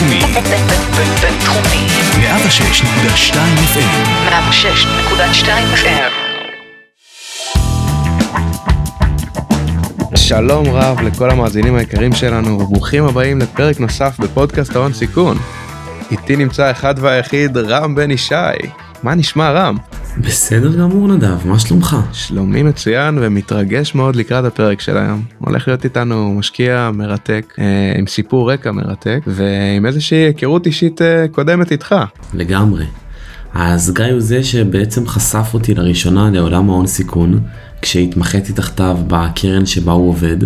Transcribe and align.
בינתחומי. 0.00 0.20
בינתחומי. 1.22 1.86
106.2 2.16 3.34
FM. 3.74 4.08
106.2 4.28 5.48
FM. 5.74 6.12
שלום 10.16 10.66
רב 10.68 11.00
לכל 11.00 11.30
המאזינים 11.30 11.76
היקרים 11.76 12.12
שלנו 12.12 12.60
וברוכים 12.60 13.04
הבאים 13.04 13.38
לפרק 13.38 13.80
נוסף 13.80 14.18
בפודקאסט 14.18 14.76
ההון 14.76 14.92
סיכון. 14.92 15.36
איתי 16.10 16.36
נמצא 16.36 16.70
אחד 16.70 16.94
והיחיד 16.98 17.56
רם 17.56 17.94
בן 17.94 18.10
ישי. 18.10 18.34
מה 19.02 19.14
נשמע 19.14 19.50
רם? 19.50 19.76
בסדר 20.24 20.76
גמור 20.76 21.08
נדב, 21.08 21.46
מה 21.46 21.58
שלומך? 21.58 21.96
שלומי 22.12 22.62
מצוין 22.62 23.18
ומתרגש 23.20 23.94
מאוד 23.94 24.16
לקראת 24.16 24.44
הפרק 24.44 24.80
של 24.80 24.98
היום. 24.98 25.22
הולך 25.38 25.68
להיות 25.68 25.84
איתנו 25.84 26.34
משקיע 26.34 26.90
מרתק 26.94 27.54
אה, 27.58 27.64
עם 27.98 28.06
סיפור 28.06 28.52
רקע 28.52 28.72
מרתק 28.72 29.18
ועם 29.26 29.86
איזושהי 29.86 30.18
היכרות 30.18 30.66
אישית 30.66 31.02
אה, 31.02 31.26
קודמת 31.32 31.72
איתך. 31.72 31.94
לגמרי. 32.34 32.84
אז 33.54 33.92
גיא 33.94 34.04
הוא 34.04 34.20
זה 34.20 34.42
שבעצם 34.44 35.06
חשף 35.06 35.50
אותי 35.54 35.74
לראשונה 35.74 36.30
לעולם 36.30 36.70
ההון 36.70 36.86
סיכון, 36.86 37.40
כשהתמחיתי 37.82 38.52
תחתיו 38.52 38.98
בקרן 39.06 39.66
שבה 39.66 39.92
הוא 39.92 40.08
עובד, 40.08 40.36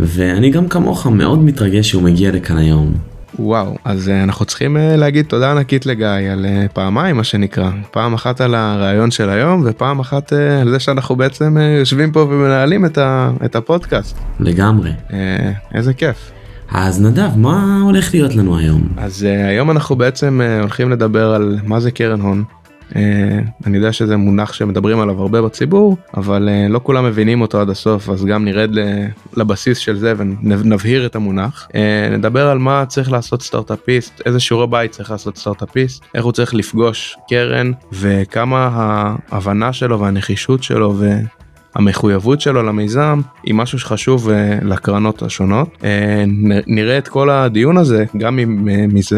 ואני 0.00 0.50
גם 0.50 0.68
כמוך 0.68 1.06
מאוד 1.06 1.44
מתרגש 1.44 1.88
שהוא 1.88 2.02
מגיע 2.02 2.30
לכאן 2.32 2.56
היום. 2.56 3.09
וואו 3.38 3.76
אז 3.84 4.08
אה, 4.08 4.22
אנחנו 4.22 4.44
צריכים 4.44 4.76
אה, 4.76 4.96
להגיד 4.96 5.26
תודה 5.26 5.50
ענקית 5.50 5.86
לגיא 5.86 6.06
על 6.06 6.46
אה, 6.46 6.66
פעמיים 6.72 7.16
מה 7.16 7.24
שנקרא 7.24 7.70
פעם 7.90 8.14
אחת 8.14 8.40
על 8.40 8.54
הרעיון 8.54 9.10
של 9.10 9.30
היום 9.30 9.62
ופעם 9.64 10.00
אחת 10.00 10.32
על 10.32 10.70
זה 10.70 10.78
שאנחנו 10.78 11.16
בעצם 11.16 11.56
יושבים 11.78 12.12
פה 12.12 12.20
ומנהלים 12.20 12.84
את, 12.84 12.98
ה, 12.98 13.30
את 13.44 13.56
הפודקאסט 13.56 14.18
לגמרי. 14.40 14.90
איזה 15.74 15.94
כיף. 15.94 16.30
אז 16.72 17.02
נדב, 17.02 17.30
מה 17.36 17.80
הולך 17.82 18.14
להיות 18.14 18.34
לנו 18.34 18.58
היום? 18.58 18.88
אז 18.96 19.22
היום 19.22 19.70
אנחנו 19.70 19.96
בעצם 19.96 20.40
הולכים 20.60 20.90
לדבר 20.90 21.34
על 21.34 21.58
מה 21.64 21.80
זה 21.80 21.90
קרן 21.90 22.20
הון. 22.20 22.44
אה, 22.90 22.92
אני 23.66 23.76
יודע 23.76 23.92
שזה 23.92 24.16
מונח 24.16 24.52
שמדברים 24.52 25.00
עליו 25.00 25.20
הרבה 25.20 25.42
בציבור 25.42 25.96
אבל 26.16 26.48
אה, 26.48 26.72
לא 26.72 26.80
כולם 26.82 27.04
מבינים 27.04 27.40
אותו 27.40 27.60
עד 27.60 27.70
הסוף 27.70 28.08
אז 28.08 28.24
גם 28.24 28.44
נרד 28.44 28.70
לבסיס 29.36 29.78
של 29.78 29.96
זה 29.96 30.14
ונבהיר 30.16 31.06
את 31.06 31.16
המונח. 31.16 31.68
אה, 31.68 31.76
נדבר 32.12 32.48
על 32.48 32.58
מה 32.58 32.84
צריך 32.86 33.12
לעשות 33.12 33.42
סטארטאפיסט 33.42 34.22
איזה 34.26 34.40
שיעורי 34.40 34.66
בית 34.66 34.90
צריך 34.90 35.10
לעשות 35.10 35.38
סטארטאפיסט 35.38 36.04
איך 36.14 36.24
הוא 36.24 36.32
צריך 36.32 36.54
לפגוש 36.54 37.16
קרן 37.28 37.72
וכמה 37.92 38.68
ההבנה 39.30 39.72
שלו 39.72 40.00
והנחישות 40.00 40.62
שלו. 40.62 40.94
המחויבות 41.74 42.40
שלו 42.40 42.62
למיזם 42.62 43.20
היא 43.44 43.54
משהו 43.54 43.78
שחשוב 43.78 44.28
uh, 44.28 44.32
לקרנות 44.64 45.22
השונות. 45.22 45.68
נ- 46.26 46.74
נראה 46.74 46.98
את 46.98 47.08
כל 47.08 47.30
הדיון 47.30 47.76
הזה 47.76 48.04
גם 48.18 48.38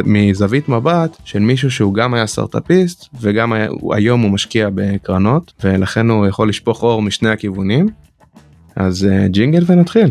מזווית 0.04 0.68
מבט 0.68 1.16
של 1.24 1.38
מישהו 1.38 1.70
שהוא 1.70 1.94
גם 1.94 2.14
היה 2.14 2.26
סטארטאפיסט 2.26 3.08
וגם 3.20 3.52
היום 3.92 4.20
הוא 4.20 4.30
משקיע 4.30 4.68
בקרנות 4.74 5.52
ולכן 5.64 6.10
הוא 6.10 6.26
יכול 6.26 6.48
לשפוך 6.48 6.82
אור 6.82 7.02
משני 7.02 7.30
הכיוונים. 7.30 7.88
אז 8.76 9.08
uh, 9.10 9.28
ג'ינגל 9.28 9.64
ונתחיל. 9.66 10.10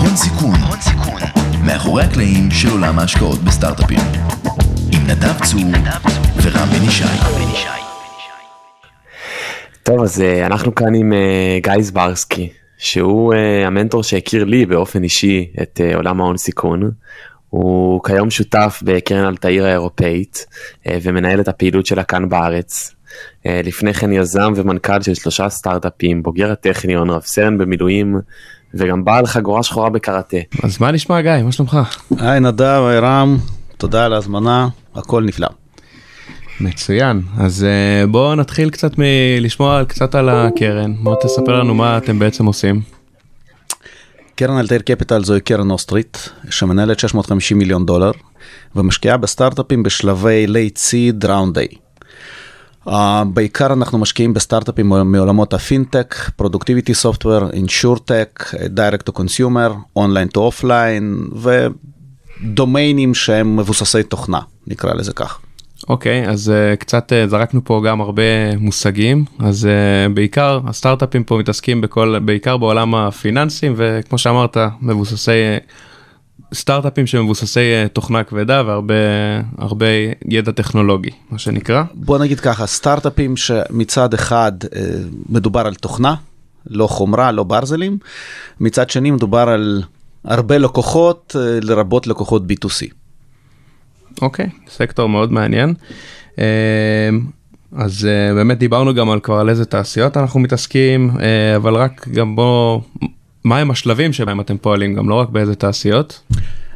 הון 0.00 0.16
סיכון. 0.16 0.54
הון 0.68 0.80
סיכון. 0.80 1.20
מאחורי 1.66 2.02
הקלעים 2.02 2.50
של 2.50 2.70
עולם 2.70 2.98
ההשקעות 2.98 3.38
בסטארט-אפים. 3.38 4.00
עם 4.92 5.02
נדב 5.06 5.44
צור 5.44 5.60
ורם 6.42 6.68
בן 6.68 6.84
ישי. 6.88 7.87
טוב, 9.88 10.02
אז 10.02 10.20
אה, 10.20 10.46
אנחנו 10.46 10.74
כאן 10.74 10.94
עם 10.94 11.12
אה, 11.12 11.58
גיא 11.62 11.82
זברסקי, 11.82 12.48
שהוא 12.78 13.34
אה, 13.34 13.66
המנטור 13.66 14.02
שהכיר 14.02 14.44
לי 14.44 14.66
באופן 14.66 15.02
אישי 15.02 15.46
את 15.62 15.80
עולם 15.94 16.20
ההון 16.20 16.36
סיכון. 16.36 16.90
הוא 17.50 18.04
כיום 18.04 18.30
שותף 18.30 18.80
בקרן 18.82 19.24
אלתאיר 19.24 19.66
האירופאית 19.66 20.46
ומנהל 21.02 21.40
את 21.40 21.48
הפעילות 21.48 21.86
שלה 21.86 22.04
כאן 22.04 22.28
בארץ. 22.28 22.94
לפני 23.44 23.94
כן 23.94 24.12
יזם 24.12 24.52
ומנכ"ל 24.56 25.02
של 25.02 25.14
שלושה 25.14 25.48
סטארט-אפים, 25.48 26.22
בוגר 26.22 26.52
הטכניון, 26.52 27.10
רב 27.10 27.22
סרן 27.22 27.58
במילואים 27.58 28.16
וגם 28.74 29.04
בעל 29.04 29.26
חגורה 29.26 29.62
שחורה 29.62 29.90
בקראטה. 29.90 30.36
אז 30.62 30.80
מה 30.80 30.90
נשמע 30.90 31.20
גיא 31.20 31.42
מה 31.44 31.52
שלומך? 31.52 31.78
היי 32.18 32.40
נדב, 32.40 32.82
היי 32.88 32.98
רם, 32.98 33.36
תודה 33.76 34.04
על 34.04 34.12
ההזמנה, 34.12 34.68
הכל 34.94 35.22
נפלא. 35.22 35.48
מצוין 36.60 37.22
אז 37.38 37.66
uh, 37.66 38.06
בואו 38.06 38.34
נתחיל 38.34 38.70
קצת 38.70 38.92
מלשמוע 38.98 39.84
קצת 39.84 40.14
על 40.14 40.28
הקרן 40.28 40.94
בוא 41.02 41.16
תספר 41.22 41.58
לנו 41.58 41.74
מה 41.74 41.98
אתם 41.98 42.18
בעצם 42.18 42.46
עושים. 42.46 42.80
קרן 44.34 44.58
אלתאיר 44.58 44.78
קפיטל 44.78 45.24
זוהי 45.24 45.40
קרן 45.40 45.70
אוסטרית, 45.70 46.28
שמנהלת 46.50 46.98
650 46.98 47.58
מיליון 47.58 47.86
דולר, 47.86 48.10
ומשקיעה 48.76 49.16
בסטארט-אפים 49.16 49.82
בשלבי 49.82 50.46
late 50.48 50.78
seed 50.78 51.24
round 51.24 51.58
A. 51.58 51.76
Uh, 52.88 52.92
בעיקר 53.32 53.72
אנחנו 53.72 53.98
משקיעים 53.98 54.34
בסטארט-אפים 54.34 54.88
מעולמות 54.88 55.54
הפינטק, 55.54 56.14
productivity 56.36 56.94
software, 56.94 57.50
insurtech, 57.50 58.44
direct 58.52 59.10
to 59.10 59.12
consumer, 59.18 59.72
online 59.96 60.28
to 60.36 60.40
offline, 60.40 61.28
ודומיינים 62.42 63.14
שהם 63.14 63.56
מבוססי 63.56 64.02
תוכנה, 64.02 64.40
נקרא 64.66 64.94
לזה 64.94 65.12
כך. 65.12 65.40
אוקיי 65.88 66.28
אז 66.28 66.48
uh, 66.48 66.76
קצת 66.76 67.12
uh, 67.12 67.30
זרקנו 67.30 67.64
פה 67.64 67.82
גם 67.86 68.00
הרבה 68.00 68.56
מושגים 68.58 69.24
אז 69.38 69.64
uh, 69.64 70.12
בעיקר 70.14 70.60
הסטארט-אפים 70.66 71.24
פה 71.24 71.38
מתעסקים 71.38 71.80
בכל 71.80 72.18
בעיקר 72.24 72.56
בעולם 72.56 72.94
הפיננסים 72.94 73.74
וכמו 73.76 74.18
שאמרת 74.18 74.56
מבוססי 74.80 75.30
uh, 75.30 76.54
סטארט-אפים 76.54 77.06
שמבוססי 77.06 77.60
uh, 77.60 77.88
תוכנה 77.88 78.24
כבדה 78.24 78.62
והרבה 78.66 78.94
הרבה 79.58 79.86
ידע 80.28 80.52
טכנולוגי 80.52 81.10
מה 81.30 81.38
שנקרא 81.38 81.82
בוא 81.94 82.18
נגיד 82.18 82.40
ככה, 82.40 82.66
סטארט-אפים 82.66 83.36
שמצד 83.36 84.14
אחד 84.14 84.52
אה, 84.76 84.80
מדובר 85.28 85.66
על 85.66 85.74
תוכנה, 85.74 86.14
לא 86.66 86.86
חומרה, 86.86 87.32
לא 87.32 87.42
ברזלים, 87.42 87.98
מצד 88.60 88.90
שני 88.90 89.10
מדובר 89.10 89.48
על 89.48 89.82
הרבה 90.24 90.58
לקוחות, 90.58 91.36
אה, 91.38 91.58
לרבות 91.62 92.06
לקוחות 92.06 92.42
B2C. 92.42 92.97
אוקיי 94.22 94.46
סקטור 94.68 95.08
מאוד 95.08 95.32
מעניין. 95.32 95.74
Uh, 96.34 96.38
אז 97.76 98.04
uh, 98.04 98.34
באמת 98.34 98.58
דיברנו 98.58 98.94
גם 98.94 99.10
על 99.10 99.20
כבר 99.20 99.34
על 99.34 99.48
איזה 99.48 99.64
תעשיות 99.64 100.16
אנחנו 100.16 100.40
מתעסקים 100.40 101.10
uh, 101.10 101.20
אבל 101.56 101.74
רק 101.74 102.08
גם 102.08 102.36
בוא 102.36 102.80
מה 103.44 103.58
הם 103.58 103.70
השלבים 103.70 104.12
שבהם 104.12 104.40
אתם 104.40 104.58
פועלים 104.58 104.94
גם 104.94 105.08
לא 105.08 105.14
רק 105.14 105.28
באיזה 105.28 105.54
תעשיות. 105.54 106.20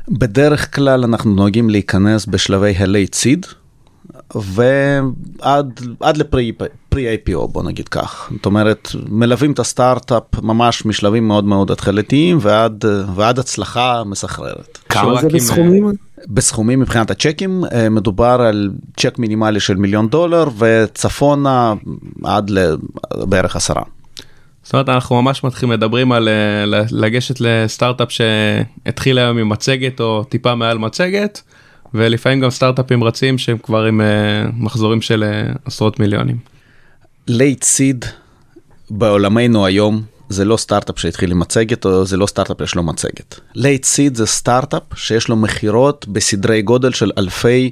בדרך 0.09 0.77
כלל 0.77 1.05
אנחנו 1.05 1.35
נוהגים 1.35 1.71
להיכנס 1.71 2.27
בשלבי 2.27 2.75
ה-late 2.79 3.15
seed, 3.15 3.55
ועד 4.35 5.81
עד 6.01 6.17
לפרי-IPO 6.17 7.47
בוא 7.47 7.63
נגיד 7.63 7.89
כך. 7.89 8.31
זאת 8.37 8.47
אומרת, 8.47 8.89
מלווים 9.09 9.53
את 9.53 9.59
הסטארט-אפ 9.59 10.23
ממש 10.43 10.87
משלבים 10.87 11.29
מאוד 11.29 11.45
מאוד 11.45 11.71
התחלתיים 11.71 12.39
ועד, 12.41 12.85
ועד 13.15 13.39
הצלחה 13.39 14.03
מסחררת. 14.07 14.79
כמה 14.89 15.21
זה 15.21 15.29
בסכומים? 15.29 15.93
בסכומים 16.29 16.81
מבחינת 16.81 17.11
הצ'קים 17.11 17.65
אה, 17.73 17.89
מדובר 17.89 18.41
על 18.49 18.71
צ'ק 18.97 19.19
מינימלי 19.19 19.61
של 19.61 19.77
מיליון 19.77 20.09
דולר 20.09 20.49
וצפונה 20.59 21.75
עד 22.25 22.51
לבערך 22.51 23.57
עשרה. 23.57 23.83
זאת 24.63 24.73
אומרת 24.73 24.89
אנחנו 24.89 25.23
ממש 25.23 25.45
מתחילים 25.45 25.73
מדברים 25.73 26.13
על 26.13 26.29
אה, 26.29 26.85
לגשת 26.91 27.41
לסטארט-אפ 27.41 28.09
שהתחיל 28.13 29.19
היום 29.19 29.39
עם 29.39 29.49
מצגת 29.49 30.01
או 30.01 30.25
טיפה 30.25 30.55
מעל 30.55 30.79
מצגת 30.79 31.43
ולפעמים 31.95 32.41
גם 32.41 32.51
סטארט-אפים 32.51 33.05
רצים 33.05 33.39
שהם 33.39 33.59
כבר 33.59 33.85
עם 33.85 34.01
אה, 34.01 34.07
מחזורים 34.57 35.01
של 35.01 35.25
עשרות 35.65 36.01
מיליונים. 36.01 36.37
late 37.29 37.63
seed 37.63 38.05
בעולמנו 38.91 39.67
היום 39.67 40.03
זה 40.33 40.45
לא 40.45 40.57
סטארט-אפ 40.57 40.99
שהתחיל 40.99 41.31
עם 41.31 41.39
מצגת 41.39 41.85
או 41.85 42.07
זה 42.07 42.17
לא 42.17 42.27
סטארט-אפ 42.27 42.57
שיש 42.59 42.75
לו 42.75 42.83
מצגת. 42.83 43.41
late 43.55 43.85
seed 43.85 44.17
זה 44.17 44.27
סטארט-אפ 44.27 44.83
שיש 44.95 45.29
לו 45.29 45.37
מכירות 45.37 46.09
בסדרי 46.09 46.63
גודל 46.63 46.93
של 46.93 47.11
אלפי, 47.19 47.71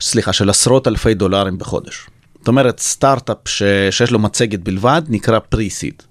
סליחה, 0.00 0.32
של 0.32 0.50
עשרות 0.50 0.88
אלפי 0.88 1.14
דולרים 1.14 1.58
בחודש. 1.58 2.06
זאת 2.38 2.48
אומרת 2.48 2.80
סטארט-אפ 2.80 3.36
ש... 3.44 3.62
שיש 3.90 4.10
לו 4.10 4.18
מצגת 4.18 4.60
בלבד 4.60 5.02
נקרא 5.08 5.38
pre-seed, 5.38 6.02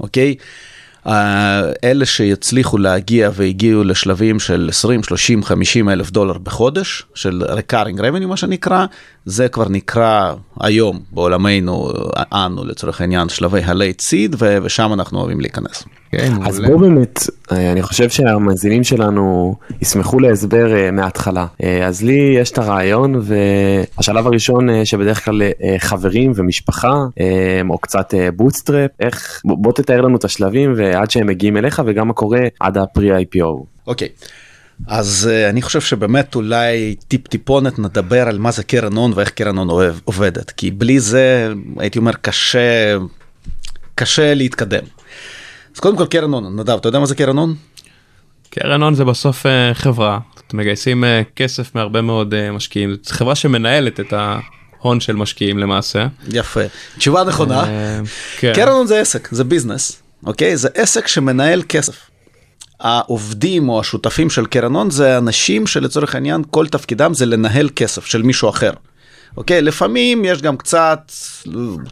אוקיי? 0.00 0.34
Uh, 1.06 1.10
אלה 1.84 2.06
שיצליחו 2.06 2.78
להגיע 2.78 3.30
והגיעו 3.34 3.84
לשלבים 3.84 4.40
של 4.40 4.66
20, 4.70 5.02
30, 5.02 5.42
50 5.44 5.88
אלף 5.88 6.10
דולר 6.10 6.38
בחודש, 6.38 7.02
של 7.14 7.42
recurring 7.42 7.98
revenue 7.98 8.26
מה 8.26 8.36
שנקרא, 8.36 8.86
זה 9.28 9.48
כבר 9.48 9.68
נקרא 9.68 10.34
היום 10.60 11.00
בעולמנו, 11.12 11.92
אנו 12.32 12.64
לצורך 12.64 13.00
העניין, 13.00 13.28
שלבי 13.28 13.60
ה-late 13.60 14.00
seed, 14.00 14.36
ו- 14.38 14.58
ושם 14.62 14.92
אנחנו 14.92 15.18
אוהבים 15.18 15.40
להיכנס. 15.40 15.84
כן, 16.10 16.32
אז. 16.46 16.60
בואו 16.60 16.78
באמת, 16.78 17.20
אה, 17.52 17.72
אני 17.72 17.82
חושב 17.82 18.10
שהמאזינים 18.10 18.84
שלנו 18.84 19.54
ישמחו 19.82 20.20
להסבר 20.20 20.76
אה, 20.76 20.90
מההתחלה. 20.90 21.46
אה, 21.62 21.86
אז 21.86 22.02
לי 22.02 22.36
יש 22.40 22.50
את 22.50 22.58
הרעיון 22.58 23.22
והשלב 23.22 24.26
הראשון 24.26 24.84
שבדרך 24.84 25.24
כלל 25.24 25.42
חברים 25.78 26.32
ומשפחה 26.34 26.94
או 27.70 27.78
קצת 27.78 28.14
bootstrap, 28.36 28.90
איך, 29.00 29.42
בוא 29.44 29.72
תתאר 29.72 30.00
לנו 30.00 30.16
את 30.16 30.24
השלבים 30.24 30.74
ועד 30.76 31.10
שהם 31.10 31.26
מגיעים 31.26 31.56
אליך 31.56 31.82
וגם 31.86 32.08
מה 32.08 32.14
קורה 32.14 32.40
עד 32.60 32.78
ה-pre-IPO. 32.78 33.64
אוקיי, 33.86 34.08
אז 34.86 35.30
uh, 35.30 35.50
אני 35.50 35.62
חושב 35.62 35.80
שבאמת 35.80 36.34
אולי 36.34 36.94
טיפ 37.08 37.28
טיפונת 37.28 37.78
נדבר 37.78 38.28
על 38.28 38.38
מה 38.38 38.50
זה 38.50 38.64
קרן 38.64 38.96
הון 38.96 39.12
ואיך 39.14 39.30
קרן 39.30 39.58
הון 39.58 39.68
עובדת, 40.04 40.50
כי 40.50 40.70
בלי 40.70 41.00
זה 41.00 41.52
הייתי 41.76 41.98
אומר 41.98 42.12
קשה, 42.12 42.96
קשה 43.94 44.34
להתקדם. 44.34 44.84
אז 45.74 45.80
קודם 45.80 45.96
כל 45.96 46.06
קרן 46.06 46.32
הון, 46.32 46.60
נדב, 46.60 46.76
אתה 46.78 46.88
יודע 46.88 46.98
מה 46.98 47.06
זה 47.06 47.14
קרן 47.14 47.38
הון? 47.38 47.54
קרן 48.50 48.82
הון 48.82 48.94
זה 48.94 49.04
בסוף 49.04 49.46
אה, 49.46 49.74
חברה, 49.74 50.18
אתם 50.46 50.56
מגייסים 50.56 51.04
אה, 51.04 51.22
כסף 51.36 51.74
מהרבה 51.74 52.02
מאוד 52.02 52.34
אה, 52.34 52.52
משקיעים, 52.52 52.96
זו 53.02 53.14
חברה 53.14 53.34
שמנהלת 53.34 54.00
את 54.00 54.12
ההון 54.12 55.00
של 55.00 55.16
משקיעים 55.16 55.58
למעשה. 55.58 56.06
יפה, 56.28 56.60
תשובה 56.98 57.24
נכונה. 57.24 57.64
כן. 58.38 58.52
קרן 58.54 58.72
הון 58.72 58.86
זה 58.86 59.00
עסק, 59.00 59.28
זה 59.30 59.44
ביזנס, 59.44 60.02
אוקיי? 60.26 60.56
זה 60.56 60.68
עסק 60.74 61.06
שמנהל 61.06 61.62
כסף. 61.68 62.10
העובדים 62.80 63.68
או 63.68 63.80
השותפים 63.80 64.30
של 64.30 64.46
קרן 64.46 64.74
הון 64.74 64.90
זה 64.90 65.18
אנשים 65.18 65.66
שלצורך 65.66 66.14
העניין 66.14 66.42
כל 66.50 66.66
תפקידם 66.66 67.14
זה 67.14 67.26
לנהל 67.26 67.68
כסף 67.76 68.06
של 68.06 68.22
מישהו 68.22 68.48
אחר. 68.48 68.70
אוקיי, 69.36 69.62
לפעמים 69.62 70.24
יש 70.24 70.42
גם 70.42 70.56
קצת 70.56 71.12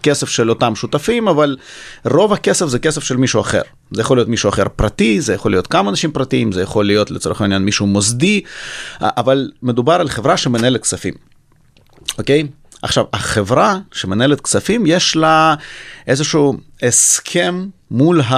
כסף 0.03 0.29
של 0.29 0.50
אותם 0.50 0.75
שותפים, 0.75 1.29
אבל 1.29 1.56
רוב 2.05 2.33
הכסף 2.33 2.67
זה 2.67 2.79
כסף 2.79 3.03
של 3.03 3.17
מישהו 3.17 3.41
אחר. 3.41 3.62
זה 3.91 4.00
יכול 4.00 4.17
להיות 4.17 4.29
מישהו 4.29 4.49
אחר 4.49 4.65
פרטי, 4.77 5.21
זה 5.21 5.35
יכול 5.35 5.50
להיות 5.50 5.67
כמה 5.67 5.91
אנשים 5.91 6.12
פרטיים, 6.12 6.53
זה 6.53 6.62
יכול 6.62 6.87
להיות 6.87 7.11
לצורך 7.11 7.41
העניין 7.41 7.62
מישהו 7.62 7.87
מוסדי, 7.87 8.41
אבל 9.00 9.50
מדובר 9.62 9.93
על 9.93 10.09
חברה 10.09 10.37
שמנהלת 10.37 10.83
כספים. 10.83 11.15
אוקיי? 12.19 12.47
עכשיו, 12.87 13.05
החברה 13.12 13.79
שמנהלת 13.93 14.41
כספים, 14.41 14.87
יש 14.87 15.17
לה 15.17 15.55
איזשהו 16.06 16.55
הסכם 16.83 17.67
מול 17.91 18.21
ה... 18.21 18.35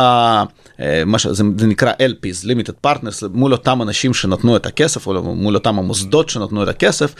אה, 0.81 1.03
מה 1.06 1.19
שזה 1.19 1.45
זה 1.59 1.67
נקרא 1.67 1.93
LPs, 1.93 2.45
Limited 2.45 2.87
Partners, 2.87 3.29
מול 3.33 3.53
אותם 3.53 3.83
אנשים 3.83 4.15
שנתנו 4.15 4.56
את 4.56 4.67
הכסף, 4.67 5.06
או 5.06 5.23
מול 5.23 5.55
אותם 5.55 5.79
המוסדות 5.79 6.29
שנתנו 6.29 6.62
את 6.62 6.69
הכסף, 6.69 7.15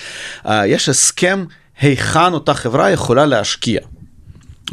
אה, 0.47 0.67
יש 0.67 0.89
הסכם 0.89 1.45
היכן 1.81 2.33
אותה 2.33 2.55
חברה 2.55 2.91
יכולה 2.91 3.27
להשקיע. 3.27 3.81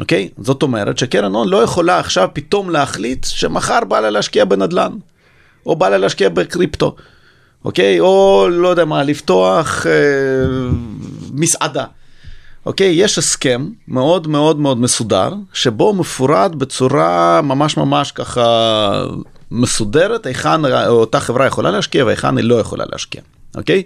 אוקיי? 0.00 0.28
זאת 0.38 0.62
אומרת 0.62 0.98
שקרן 0.98 1.34
הון 1.34 1.48
לא 1.48 1.62
יכולה 1.62 1.98
עכשיו 1.98 2.28
פתאום 2.32 2.70
להחליט 2.70 3.24
שמחר 3.24 3.84
בא 3.88 4.00
לה 4.00 4.10
להשקיע 4.10 4.44
בנדל"ן, 4.44 4.92
או 5.66 5.76
בא 5.76 5.88
לה 5.88 5.98
להשקיע 5.98 6.28
בקריפטו, 6.28 6.96
אוקיי? 7.64 8.00
או 8.00 8.46
לא 8.50 8.68
יודע 8.68 8.84
מה, 8.84 9.02
לפתוח 9.02 9.86
אה, 9.86 9.92
מסעדה. 11.32 11.84
אוקיי, 12.66 12.92
יש 12.94 13.18
הסכם 13.18 13.68
מאוד 13.88 14.28
מאוד 14.28 14.58
מאוד 14.58 14.78
מסודר, 14.80 15.34
שבו 15.52 15.94
מפורט 15.94 16.54
בצורה 16.54 17.40
ממש 17.42 17.76
ממש 17.76 18.12
ככה 18.12 19.04
מסודרת, 19.50 20.26
היכן 20.26 20.64
אותה 20.86 21.20
חברה 21.20 21.46
יכולה 21.46 21.70
להשקיע 21.70 22.04
והיכן 22.04 22.36
היא 22.36 22.44
לא 22.44 22.54
יכולה 22.54 22.84
להשקיע. 22.92 23.20
אוקיי? 23.56 23.82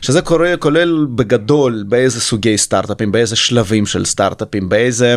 שזה 0.00 0.22
קורה, 0.22 0.54
כולל 0.58 1.06
בגדול 1.14 1.84
באיזה 1.88 2.20
סוגי 2.20 2.58
סטארט-אפים, 2.58 3.12
באיזה 3.12 3.36
שלבים 3.36 3.86
של 3.86 4.04
סטארט-אפים, 4.04 4.68
באיזה 4.68 5.14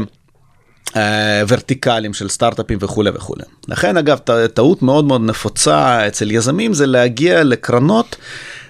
אה, 0.96 1.44
ורטיקלים 1.48 2.14
של 2.14 2.30
סטארט-אפים 2.30 2.78
וכולי 2.82 3.10
וכולי. 3.14 3.44
לכן 3.68 3.98
אגב, 3.98 4.18
טעות 4.54 4.82
מאוד 4.82 5.06
מאוד 5.06 5.22
נפוצה 5.22 6.08
אצל 6.08 6.32
יזמים 6.32 6.74
זה 6.74 6.88
להגיע 6.88 7.44
לקרנות 7.44 8.16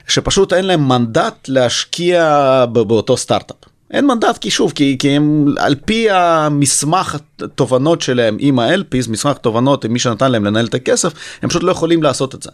שפשוט 0.08 0.54
אין 0.54 0.66
להם 0.66 0.88
מנדט 0.88 1.48
להשקיע 1.48 2.66
באותו 2.72 3.18
סטארט-אפ. 3.18 3.63
אין 3.94 4.08
מנדט 4.08 4.38
כי 4.38 4.52
שוב, 4.52 4.72
כי, 4.76 4.96
כי 5.00 5.10
הם 5.10 5.46
על 5.58 5.76
פי 5.86 6.10
המסמך 6.12 7.18
התובנות 7.42 8.02
שלהם 8.02 8.38
עם 8.40 8.60
ה-LPs, 8.60 9.10
מסמך 9.10 9.38
תובנות 9.38 9.86
עם 9.86 9.94
מי 9.94 10.00
שנתן 10.00 10.32
להם 10.32 10.46
לנהל 10.46 10.66
את 10.66 10.74
הכסף, 10.74 11.14
הם 11.42 11.50
פשוט 11.50 11.64
לא 11.64 11.72
יכולים 11.72 12.04
לעשות 12.04 12.36
את 12.36 12.44
זה. 12.44 12.50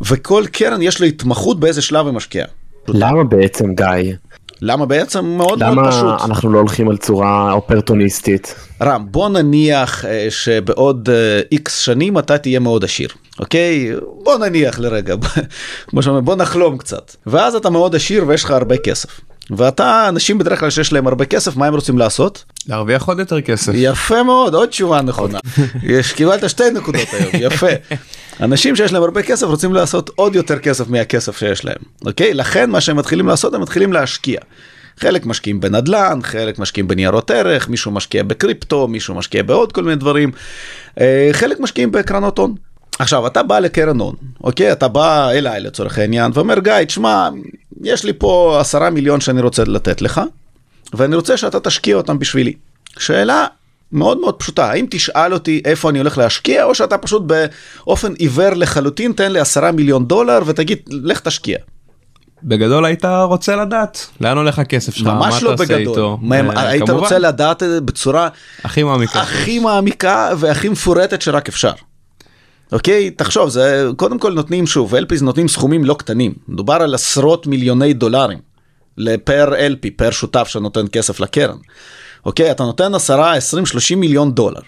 וכל 0.00 0.44
קרן 0.52 0.82
יש 0.82 1.00
לה 1.00 1.06
התמחות 1.06 1.60
באיזה 1.60 1.82
שלב 1.82 2.06
היא 2.06 2.14
משקיעה. 2.14 2.46
למה 2.88 3.24
בעצם 3.24 3.74
גיא? 3.74 4.12
למה 4.60 4.86
בעצם 4.86 5.24
מאוד 5.24 5.58
מאוד 5.58 5.78
למה 5.78 5.90
פשוט. 5.90 6.20
אנחנו 6.24 6.52
לא 6.52 6.58
הולכים 6.58 6.88
על 6.88 6.96
צורה 6.96 7.52
אופרטוניסטית? 7.52 8.54
רם, 8.82 9.06
בוא 9.10 9.28
נניח 9.28 10.04
אה, 10.04 10.26
שבעוד 10.30 11.08
איקס 11.52 11.78
שנים 11.78 12.18
אתה 12.18 12.38
תהיה 12.38 12.58
מאוד 12.58 12.84
עשיר, 12.84 13.08
אוקיי? 13.40 13.92
בוא 14.22 14.38
נניח 14.38 14.78
לרגע, 14.78 15.14
בוא 16.24 16.36
נחלום 16.36 16.78
קצת. 16.78 17.16
ואז 17.26 17.54
אתה 17.54 17.70
מאוד 17.70 17.94
עשיר 17.94 18.24
ויש 18.26 18.44
לך 18.44 18.50
הרבה 18.50 18.76
כסף. 18.76 19.20
ואתה, 19.50 20.08
אנשים 20.08 20.38
בדרך 20.38 20.60
כלל 20.60 20.70
שיש 20.70 20.92
להם 20.92 21.06
הרבה 21.06 21.24
כסף, 21.24 21.56
מה 21.56 21.66
הם 21.66 21.74
רוצים 21.74 21.98
לעשות? 21.98 22.44
להרוויח 22.68 23.08
עוד 23.08 23.18
יותר 23.18 23.40
כסף. 23.40 23.72
יפה 23.74 24.22
מאוד, 24.22 24.54
עוד 24.54 24.68
תשובה 24.68 25.02
נכונה. 25.02 25.38
יש, 25.82 26.12
קיבלת 26.12 26.50
שתי 26.50 26.70
נקודות 26.70 27.08
היום, 27.12 27.30
יפה. 27.34 27.66
אנשים 28.40 28.76
שיש 28.76 28.92
להם 28.92 29.02
הרבה 29.02 29.22
כסף 29.22 29.46
רוצים 29.46 29.74
לעשות 29.74 30.10
עוד 30.14 30.36
יותר 30.36 30.58
כסף 30.58 30.88
מהכסף 30.88 31.38
שיש 31.38 31.64
להם, 31.64 31.76
אוקיי? 32.06 32.34
לכן 32.34 32.70
מה 32.70 32.80
שהם 32.80 32.96
מתחילים 32.96 33.28
לעשות, 33.28 33.54
הם 33.54 33.60
מתחילים 33.60 33.92
להשקיע. 33.92 34.40
חלק 35.00 35.26
משקיעים 35.26 35.60
בנדל"ן, 35.60 36.18
חלק 36.22 36.58
משקיעים 36.58 36.88
בניירות 36.88 37.30
ערך, 37.30 37.68
מישהו 37.68 37.90
משקיע 37.90 38.22
בקריפטו, 38.22 38.88
מישהו 38.88 39.14
משקיע 39.14 39.42
בעוד 39.42 39.72
כל 39.72 39.82
מיני 39.82 39.96
דברים, 39.96 40.30
אה, 41.00 41.28
חלק 41.32 41.60
משקיעים 41.60 41.92
בקרנות 41.92 42.38
הון. 42.38 42.54
עכשיו, 42.98 43.26
אתה 43.26 43.42
בא 43.42 43.58
לקרן 43.58 44.00
הון, 44.00 44.14
אוקיי? 44.44 44.72
אתה 44.72 44.88
בא 44.88 45.30
אליי 45.30 45.60
לצורך 45.60 45.98
העניין 45.98 46.30
ואומר, 46.34 46.58
גיא, 46.58 46.84
תשמע, 46.84 47.28
יש 47.82 48.04
לי 48.04 48.12
פה 48.18 48.56
עשרה 48.60 48.90
מיליון 48.90 49.20
שאני 49.20 49.40
רוצה 49.40 49.64
לתת 49.64 50.02
לך, 50.02 50.20
ואני 50.94 51.16
רוצה 51.16 51.36
שאתה 51.36 51.60
תשקיע 51.60 51.96
אותם 51.96 52.18
בשבילי. 52.18 52.52
שאלה 52.98 53.46
מאוד 53.92 54.18
מאוד 54.20 54.34
פשוטה, 54.34 54.70
האם 54.70 54.86
תשאל 54.90 55.34
אותי 55.34 55.62
איפה 55.64 55.90
אני 55.90 55.98
הולך 55.98 56.18
להשקיע, 56.18 56.64
או 56.64 56.74
שאתה 56.74 56.98
פשוט 56.98 57.22
באופן 57.86 58.12
עיוור 58.12 58.50
לחלוטין 58.54 59.12
תן 59.12 59.32
לי 59.32 59.40
עשרה 59.40 59.72
מיליון 59.72 60.06
דולר 60.06 60.38
ותגיד, 60.46 60.78
לך 60.90 61.20
תשקיע. 61.20 61.58
בגדול 62.44 62.84
היית 62.84 63.04
רוצה 63.04 63.56
לדעת 63.56 64.06
לאן 64.20 64.36
הולך 64.36 64.58
הכסף 64.58 64.94
שלך, 64.94 65.06
מה 65.06 65.14
ממש 65.14 65.42
לא 65.42 65.50
תעשה 65.50 65.64
בגדול. 65.64 65.78
איתו. 65.94 66.18
מה- 66.22 66.36
אה, 66.56 66.68
היית 66.68 66.82
כמובן, 66.86 67.02
רוצה 67.02 67.18
לדעת 67.18 67.62
בצורה 67.84 68.28
הכי 68.64 68.82
מעמיקה. 68.82 69.20
הכי 69.20 69.58
מעמיקה 69.58 70.30
והכי 70.38 70.68
מפורטת 70.68 71.22
שרק 71.22 71.48
אפשר. 71.48 71.72
אוקיי, 72.72 73.10
תחשוב, 73.10 73.48
זה 73.48 73.86
קודם 73.96 74.18
כל 74.18 74.32
נותנים 74.32 74.66
שוב, 74.66 74.94
LPs 74.94 75.22
נותנים 75.22 75.48
סכומים 75.48 75.84
לא 75.84 75.94
קטנים, 75.94 76.34
מדובר 76.48 76.74
על 76.74 76.94
עשרות 76.94 77.46
מיליוני 77.46 77.92
דולרים 77.92 78.38
לפר 78.98 79.52
LP, 79.54 79.88
פר 79.96 80.10
שותף 80.10 80.48
שנותן 80.48 80.84
כסף 80.92 81.20
לקרן. 81.20 81.56
אוקיי, 82.26 82.50
אתה 82.50 82.62
נותן 82.62 82.94
10, 82.94 83.22
20, 83.22 83.66
30 83.66 84.00
מיליון 84.00 84.32
דולר. 84.32 84.60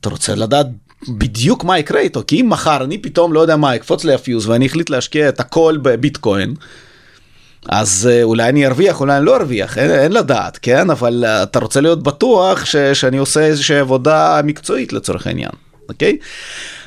אתה 0.00 0.08
רוצה 0.08 0.34
לדעת 0.34 0.66
בדיוק 1.08 1.64
מה 1.64 1.78
יקרה 1.78 2.00
איתו, 2.00 2.22
כי 2.26 2.40
אם 2.40 2.48
מחר 2.48 2.84
אני 2.84 2.98
פתאום 2.98 3.32
לא 3.32 3.40
יודע 3.40 3.56
מה, 3.56 3.76
יקפוץ 3.76 4.04
לי 4.04 4.14
ואני 4.46 4.66
החליט 4.66 4.90
להשקיע 4.90 5.28
את 5.28 5.40
הכל 5.40 5.78
בביטקוין, 5.82 6.54
אז 7.68 8.08
אה, 8.12 8.22
אולי 8.22 8.48
אני 8.48 8.66
ארוויח, 8.66 9.00
אולי 9.00 9.16
אני 9.16 9.24
לא 9.26 9.36
ארוויח, 9.36 9.78
אין, 9.78 9.90
אין 9.90 10.12
לדעת, 10.12 10.58
כן? 10.62 10.90
אבל 10.90 11.24
אה, 11.26 11.42
אתה 11.42 11.58
רוצה 11.58 11.80
להיות 11.80 12.02
בטוח 12.02 12.64
ש, 12.64 12.76
שאני 12.76 13.18
עושה 13.18 13.40
איזושהי 13.40 13.78
עבודה 13.78 14.40
מקצועית 14.44 14.92
לצורך 14.92 15.26
העניין, 15.26 15.50
אוקיי? 15.88 16.18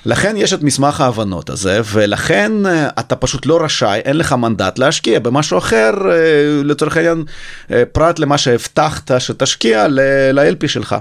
לכן 0.07 0.37
יש 0.37 0.53
את 0.53 0.63
מסמך 0.63 1.01
ההבנות 1.01 1.49
הזה, 1.49 1.81
ולכן 1.91 2.65
אה, 2.65 2.89
אתה 2.99 3.15
פשוט 3.15 3.45
לא 3.45 3.63
רשאי, 3.63 3.99
אין 3.99 4.17
לך 4.17 4.33
מנדט 4.33 4.79
להשקיע 4.79 5.19
במשהו 5.19 5.57
אחר, 5.57 5.91
אה, 6.11 6.63
לצורך 6.63 6.97
העניין, 6.97 7.23
אה, 7.71 7.83
פרט 7.91 8.19
למה 8.19 8.37
שהבטחת 8.37 9.11
שתשקיע 9.19 9.87
ל-LP 9.87 10.67
שלך. 10.67 10.95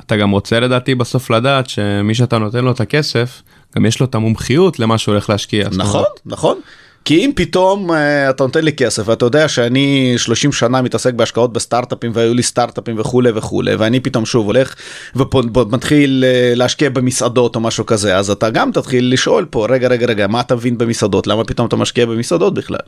אתה 0.00 0.16
גם 0.16 0.30
רוצה 0.30 0.60
לדעתי 0.60 0.94
בסוף 0.94 1.30
לדעת 1.30 1.68
שמי 1.68 2.14
שאתה 2.14 2.38
נותן 2.38 2.64
לו 2.64 2.70
את 2.70 2.80
הכסף, 2.80 3.42
גם 3.76 3.86
יש 3.86 4.00
לו 4.00 4.06
את 4.06 4.14
המומחיות 4.14 4.78
למה 4.78 4.98
שהוא 4.98 5.12
הולך 5.12 5.30
להשקיע. 5.30 5.68
נכון, 5.72 6.04
נכון. 6.26 6.60
כי 7.08 7.24
אם 7.24 7.30
פתאום 7.34 7.90
uh, 7.90 7.94
אתה 8.30 8.44
נותן 8.44 8.64
לי 8.64 8.72
כסף 8.72 9.02
ואתה 9.08 9.24
יודע 9.24 9.48
שאני 9.48 10.14
30 10.16 10.52
שנה 10.52 10.82
מתעסק 10.82 11.14
בהשקעות 11.14 11.52
בסטארט-אפים 11.52 12.10
והיו 12.14 12.34
לי 12.34 12.42
סטארט-אפים 12.42 12.98
וכולי 12.98 13.30
וכולי 13.34 13.74
ואני 13.74 14.00
פתאום 14.00 14.26
שוב 14.26 14.46
הולך 14.46 14.74
ומתחיל 15.16 16.24
uh, 16.26 16.58
להשקיע 16.58 16.90
במסעדות 16.90 17.56
או 17.56 17.60
משהו 17.60 17.86
כזה 17.86 18.16
אז 18.16 18.30
אתה 18.30 18.50
גם 18.50 18.72
תתחיל 18.72 19.12
לשאול 19.12 19.46
פה 19.50 19.66
רגע 19.70 19.88
רגע 19.88 20.06
רגע 20.06 20.26
מה 20.26 20.40
אתה 20.40 20.54
מבין 20.54 20.78
במסעדות 20.78 21.26
למה 21.26 21.44
פתאום 21.44 21.68
אתה 21.68 21.76
משקיע 21.76 22.06
במסעדות 22.06 22.54
בכלל. 22.54 22.78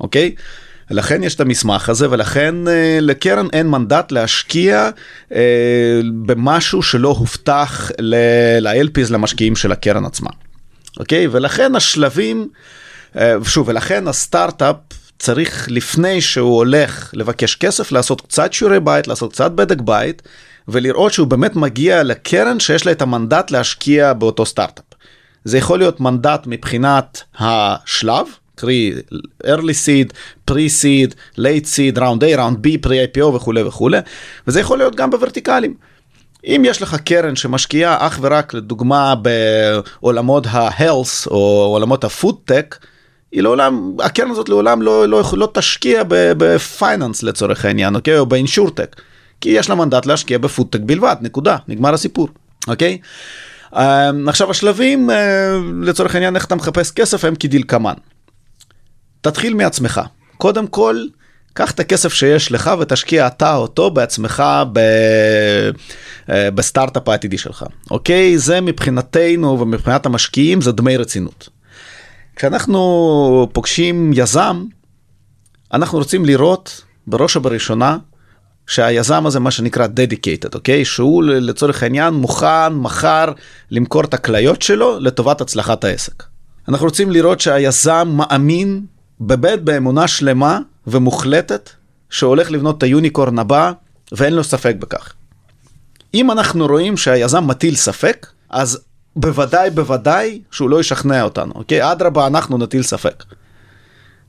אוקיי? 0.00 0.34
לכן 0.90 1.22
יש 1.22 1.34
את 1.34 1.40
המסמך 1.40 1.88
הזה 1.88 2.10
ולכן 2.10 2.54
uh, 2.66 2.70
לקרן 3.00 3.46
אין 3.52 3.66
מנדט 3.66 4.12
להשקיע 4.12 4.90
uh, 5.28 5.34
במשהו 6.24 6.82
שלא 6.82 7.08
הובטח 7.08 7.90
ל-LPs 7.98 9.12
למשקיעים 9.12 9.56
של 9.56 9.72
הקרן 9.72 10.04
עצמה. 10.04 10.30
אוקיי? 11.00 11.26
ולכן 11.30 11.74
השלבים, 11.74 12.48
אה, 13.16 13.34
שוב, 13.44 13.68
ולכן 13.68 14.08
הסטארט-אפ 14.08 14.76
צריך 15.18 15.68
לפני 15.70 16.20
שהוא 16.20 16.56
הולך 16.56 17.10
לבקש 17.12 17.54
כסף 17.54 17.92
לעשות 17.92 18.20
קצת 18.20 18.52
שיעורי 18.52 18.80
בית, 18.80 19.08
לעשות 19.08 19.32
קצת 19.32 19.52
בדק 19.52 19.80
בית, 19.80 20.22
ולראות 20.68 21.12
שהוא 21.12 21.26
באמת 21.26 21.56
מגיע 21.56 22.02
לקרן 22.02 22.60
שיש 22.60 22.86
לה 22.86 22.92
את 22.92 23.02
המנדט 23.02 23.50
להשקיע 23.50 24.12
באותו 24.12 24.46
סטארט-אפ. 24.46 24.84
זה 25.44 25.58
יכול 25.58 25.78
להיות 25.78 26.00
מנדט 26.00 26.42
מבחינת 26.46 27.22
השלב, 27.38 28.26
קרי 28.54 28.92
early 29.44 29.74
seed, 29.84 30.12
pre-seed, 30.50 31.14
late 31.38 31.66
seed, 31.66 31.98
round 31.98 32.22
A, 32.22 32.36
round 32.36 32.56
B, 32.64 32.86
pre-IPO 32.86 33.24
וכולי 33.24 33.62
וכולי, 33.62 33.98
וזה 34.46 34.60
יכול 34.60 34.78
להיות 34.78 34.96
גם 34.96 35.10
בוורטיקלים. 35.10 35.74
אם 36.44 36.62
יש 36.66 36.82
לך 36.82 36.96
קרן 37.04 37.36
שמשקיעה 37.36 38.06
אך 38.06 38.18
ורק 38.22 38.54
לדוגמה 38.54 39.14
בעולמות 39.14 40.46
ה-health 40.46 41.30
או 41.30 41.68
עולמות 41.72 42.04
ה-food 42.04 42.50
tech, 42.50 42.76
היא 43.32 43.42
לעולם, 43.42 43.96
הקרן 44.00 44.30
הזאת 44.30 44.48
לעולם 44.48 44.82
לא, 44.82 45.08
לא, 45.08 45.22
לא 45.32 45.48
תשקיע 45.54 46.02
בפייננס 46.08 47.22
לצורך 47.22 47.64
העניין, 47.64 47.96
אוקיי? 47.96 48.18
או 48.18 48.26
באינשורטק. 48.26 48.96
כי 49.40 49.48
יש 49.48 49.68
לה 49.68 49.74
מנדט 49.74 50.06
להשקיע 50.06 50.38
בפודטק 50.38 50.80
בלבד, 50.80 51.16
נקודה, 51.20 51.56
נגמר 51.68 51.94
הסיפור, 51.94 52.28
אוקיי? 52.68 52.98
Um, 53.72 53.76
עכשיו 54.26 54.50
השלבים, 54.50 55.10
uh, 55.10 55.12
לצורך 55.82 56.14
העניין, 56.14 56.36
איך 56.36 56.44
אתה 56.44 56.54
מחפש 56.54 56.90
כסף, 56.90 57.24
הם 57.24 57.34
כדלקמן. 57.34 57.94
תתחיל 59.20 59.54
מעצמך. 59.54 60.00
קודם 60.36 60.66
כל, 60.66 61.04
קח 61.52 61.70
את 61.70 61.80
הכסף 61.80 62.12
שיש 62.12 62.52
לך 62.52 62.70
ותשקיע 62.80 63.26
אתה 63.26 63.54
אותו 63.56 63.90
בעצמך 63.90 64.42
ב... 64.72 64.78
אה, 66.30 66.50
בסטארט-אפ 66.50 67.08
העתידי 67.08 67.38
שלך, 67.38 67.64
אוקיי? 67.90 68.38
זה 68.38 68.60
מבחינתנו 68.60 69.60
ומבחינת 69.60 70.06
המשקיעים 70.06 70.60
זה 70.60 70.72
דמי 70.72 70.96
רצינות. 70.96 71.48
כשאנחנו 72.36 73.48
פוגשים 73.52 74.12
יזם, 74.14 74.64
אנחנו 75.72 75.98
רוצים 75.98 76.24
לראות 76.24 76.82
בראש 77.06 77.36
ובראשונה 77.36 77.98
שהיזם 78.66 79.26
הזה 79.26 79.40
מה 79.40 79.50
שנקרא 79.50 79.86
dedicated, 79.86 80.54
אוקיי? 80.54 80.84
שהוא 80.84 81.22
לצורך 81.22 81.82
העניין 81.82 82.14
מוכן 82.14 82.72
מחר 82.72 83.32
למכור 83.70 84.04
את 84.04 84.14
הכליות 84.14 84.62
שלו 84.62 84.98
לטובת 85.00 85.40
הצלחת 85.40 85.84
העסק. 85.84 86.22
אנחנו 86.68 86.86
רוצים 86.86 87.10
לראות 87.10 87.40
שהיזם 87.40 88.08
מאמין 88.12 88.82
באמת 89.20 89.62
באמונה 89.62 90.08
שלמה 90.08 90.58
ומוחלטת 90.90 91.70
שהולך 92.10 92.50
לבנות 92.50 92.78
את 92.78 92.82
היוניקורן 92.82 93.38
הבא 93.38 93.72
ואין 94.12 94.34
לו 94.34 94.44
ספק 94.44 94.74
בכך. 94.78 95.12
אם 96.14 96.30
אנחנו 96.30 96.66
רואים 96.66 96.96
שהיזם 96.96 97.46
מטיל 97.46 97.76
ספק, 97.76 98.26
אז 98.50 98.80
בוודאי 99.16 99.70
בוודאי 99.70 100.42
שהוא 100.50 100.70
לא 100.70 100.80
ישכנע 100.80 101.22
אותנו, 101.22 101.52
אוקיי? 101.54 101.92
אדרבה, 101.92 102.26
אנחנו 102.26 102.58
נטיל 102.58 102.82
ספק. 102.82 103.24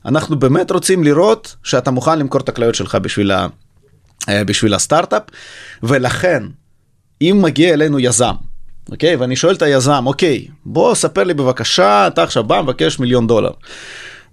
אנחנו 0.04 0.38
באמת 0.38 0.70
רוצים 0.70 1.04
לראות 1.04 1.56
שאתה 1.62 1.90
מוכן 1.90 2.18
למכור 2.18 2.40
את 2.40 2.48
הכליות 2.48 2.74
שלך 2.74 2.94
בשביל, 2.94 3.30
ה, 3.30 3.46
אה, 4.28 4.44
בשביל 4.44 4.74
הסטארט-אפ, 4.74 5.22
ולכן, 5.82 6.42
אם 7.20 7.38
מגיע 7.42 7.72
אלינו 7.72 7.98
יזם, 8.00 8.34
אוקיי? 8.90 9.16
ואני 9.16 9.36
שואל 9.36 9.54
את 9.54 9.62
היזם, 9.62 10.06
אוקיי, 10.06 10.46
בוא 10.64 10.94
ספר 10.94 11.24
לי 11.24 11.34
בבקשה, 11.34 12.06
אתה 12.06 12.22
עכשיו 12.22 12.44
בא 12.44 12.62
מבקש 12.62 12.98
מיליון 12.98 13.26
דולר. 13.26 13.50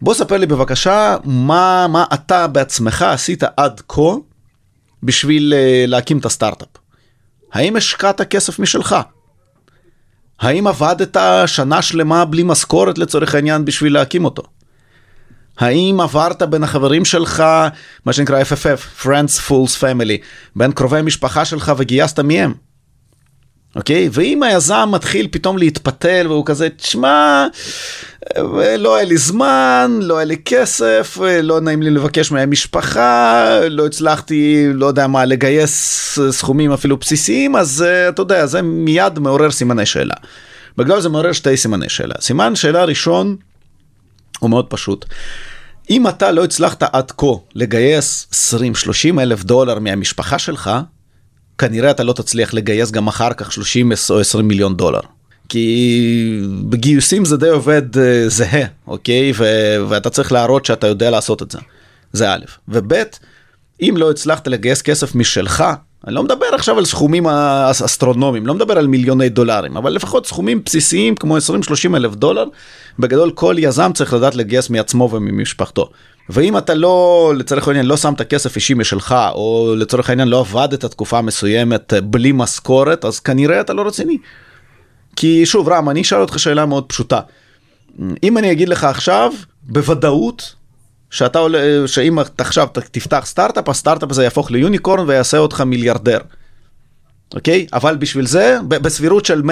בוא 0.01 0.13
ספר 0.13 0.37
לי 0.37 0.45
בבקשה 0.45 1.15
מה, 1.23 1.87
מה 1.89 2.05
אתה 2.13 2.47
בעצמך 2.47 3.01
עשית 3.01 3.43
עד 3.57 3.81
כה 3.87 4.01
בשביל 5.03 5.53
uh, 5.53 5.89
להקים 5.89 6.17
את 6.17 6.25
הסטארט-אפ. 6.25 6.67
האם 7.53 7.75
השקעת 7.75 8.21
כסף 8.21 8.59
משלך? 8.59 8.95
האם 10.39 10.67
עבדת 10.67 11.17
שנה 11.45 11.81
שלמה 11.81 12.25
בלי 12.25 12.43
משכורת 12.43 12.97
לצורך 12.97 13.35
העניין 13.35 13.65
בשביל 13.65 13.93
להקים 13.93 14.25
אותו? 14.25 14.43
האם 15.57 16.01
עברת 16.01 16.43
בין 16.43 16.63
החברים 16.63 17.05
שלך, 17.05 17.43
מה 18.05 18.13
שנקרא 18.13 18.41
FFF, 18.41 19.03
Friends 19.03 19.49
Fools 19.49 19.81
Family, 19.81 20.23
בין 20.55 20.71
קרובי 20.71 21.01
משפחה 21.01 21.45
שלך 21.45 21.71
וגייסת 21.77 22.19
מהם? 22.19 22.53
אוקיי? 23.75 24.09
ואם 24.11 24.43
היזם 24.43 24.89
מתחיל 24.91 25.27
פתאום 25.31 25.57
להתפתל 25.57 26.25
והוא 26.29 26.45
כזה, 26.45 26.69
תשמע, 26.69 27.47
לא 28.77 28.95
היה 28.95 29.05
לי 29.05 29.17
זמן, 29.17 29.99
לא 30.01 30.17
היה 30.17 30.25
לי 30.25 30.37
כסף, 30.45 31.17
לא 31.43 31.59
נעים 31.59 31.81
לי 31.81 31.89
לבקש 31.89 32.31
מהמשפחה, 32.31 33.59
לא 33.69 33.85
הצלחתי, 33.85 34.67
לא 34.73 34.85
יודע 34.85 35.07
מה, 35.07 35.25
לגייס 35.25 36.19
סכומים 36.29 36.71
אפילו 36.71 36.97
בסיסיים, 36.97 37.55
אז 37.55 37.85
אתה 38.09 38.21
יודע, 38.21 38.45
זה 38.45 38.61
מיד 38.61 39.19
מעורר 39.19 39.51
סימני 39.51 39.85
שאלה. 39.85 40.15
בגלל 40.77 41.01
זה 41.01 41.09
מעורר 41.09 41.31
שתי 41.31 41.57
סימני 41.57 41.89
שאלה. 41.89 42.15
סימן 42.21 42.55
שאלה 42.55 42.83
ראשון 42.83 43.35
הוא 44.39 44.49
מאוד 44.49 44.65
פשוט. 44.69 45.05
אם 45.89 46.07
אתה 46.07 46.31
לא 46.31 46.43
הצלחת 46.43 46.83
עד 46.83 47.11
כה 47.17 47.25
לגייס 47.55 48.27
20-30 49.15 49.19
אלף 49.19 49.43
דולר 49.43 49.79
מהמשפחה 49.79 50.39
שלך, 50.39 50.71
כנראה 51.59 51.91
אתה 51.91 52.03
לא 52.03 52.13
תצליח 52.13 52.53
לגייס 52.53 52.91
גם 52.91 53.07
אחר 53.07 53.33
כך 53.33 53.51
30 53.51 53.91
או 54.09 54.19
20 54.19 54.47
מיליון 54.47 54.75
דולר. 54.77 54.99
כי 55.49 56.41
בגיוסים 56.69 57.25
זה 57.25 57.37
די 57.37 57.49
עובד 57.49 57.97
אה, 57.97 58.29
זהה, 58.29 58.65
אוקיי? 58.87 59.31
ו- 59.35 59.75
ואתה 59.89 60.09
צריך 60.09 60.31
להראות 60.31 60.65
שאתה 60.65 60.87
יודע 60.87 61.09
לעשות 61.09 61.41
את 61.41 61.51
זה. 61.51 61.59
זה 62.13 62.33
א', 62.33 62.45
וב', 62.67 62.93
אם 63.81 63.93
לא 63.97 64.11
הצלחת 64.11 64.47
לגייס 64.47 64.81
כסף 64.81 65.15
משלך, 65.15 65.63
אני 66.07 66.15
לא 66.15 66.23
מדבר 66.23 66.45
עכשיו 66.53 66.77
על 66.77 66.85
סכומים 66.85 67.27
אסטרונומיים, 67.69 68.47
לא 68.47 68.53
מדבר 68.53 68.77
על 68.77 68.87
מיליוני 68.87 69.29
דולרים, 69.29 69.77
אבל 69.77 69.91
לפחות 69.91 70.25
סכומים 70.25 70.61
בסיסיים 70.65 71.15
כמו 71.15 71.37
20-30 71.37 71.41
אלף 71.95 72.15
דולר, 72.15 72.45
בגדול 72.99 73.31
כל 73.31 73.55
יזם 73.57 73.91
צריך 73.93 74.13
לדעת 74.13 74.35
לגייס 74.35 74.69
מעצמו 74.69 75.09
וממשפחתו. 75.11 75.89
ואם 76.29 76.57
אתה 76.57 76.73
לא, 76.73 77.33
לצורך 77.37 77.67
העניין, 77.67 77.85
לא 77.85 77.97
שמת 77.97 78.21
כסף 78.21 78.55
אישי 78.55 78.73
משלך, 78.73 79.15
או 79.33 79.73
לצורך 79.77 80.09
העניין 80.09 80.27
לא 80.27 80.39
עבדת 80.39 80.85
תקופה 80.85 81.21
מסוימת 81.21 81.93
בלי 82.03 82.31
משכורת, 82.31 83.05
אז 83.05 83.19
כנראה 83.19 83.61
אתה 83.61 83.73
לא 83.73 83.87
רציני. 83.87 84.17
כי 85.15 85.45
שוב, 85.45 85.69
רם, 85.69 85.89
אני 85.89 86.01
אשאל 86.01 86.21
אותך 86.21 86.39
שאלה 86.39 86.65
מאוד 86.65 86.85
פשוטה. 86.85 87.19
אם 88.23 88.37
אני 88.37 88.51
אגיד 88.51 88.69
לך 88.69 88.83
עכשיו, 88.83 89.31
בוודאות, 89.63 90.55
שאתה 91.11 91.39
עולה, 91.39 91.87
שאם 91.87 92.19
אתה 92.19 92.43
עכשיו 92.43 92.67
תפתח 92.91 93.23
סטארט-אפ, 93.25 93.69
הסטארט-אפ 93.69 94.11
הזה 94.11 94.23
יהפוך 94.23 94.51
ליוניקורן 94.51 95.09
ויעשה 95.09 95.37
אותך 95.37 95.61
מיליארדר. 95.61 96.19
אוקיי? 97.35 97.67
אבל 97.73 97.97
בשביל 97.97 98.25
זה, 98.25 98.57
בסבירות 98.67 99.25
של 99.25 99.41
100%. 99.41 99.47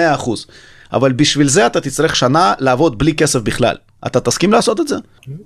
אבל 0.92 1.12
בשביל 1.12 1.48
זה 1.48 1.66
אתה 1.66 1.80
תצטרך 1.80 2.16
שנה 2.16 2.52
לעבוד 2.58 2.98
בלי 2.98 3.14
כסף 3.14 3.40
בכלל. 3.40 3.76
אתה 4.06 4.20
תסכים 4.20 4.52
לעשות 4.52 4.80
את 4.80 4.88
זה? 4.88 4.96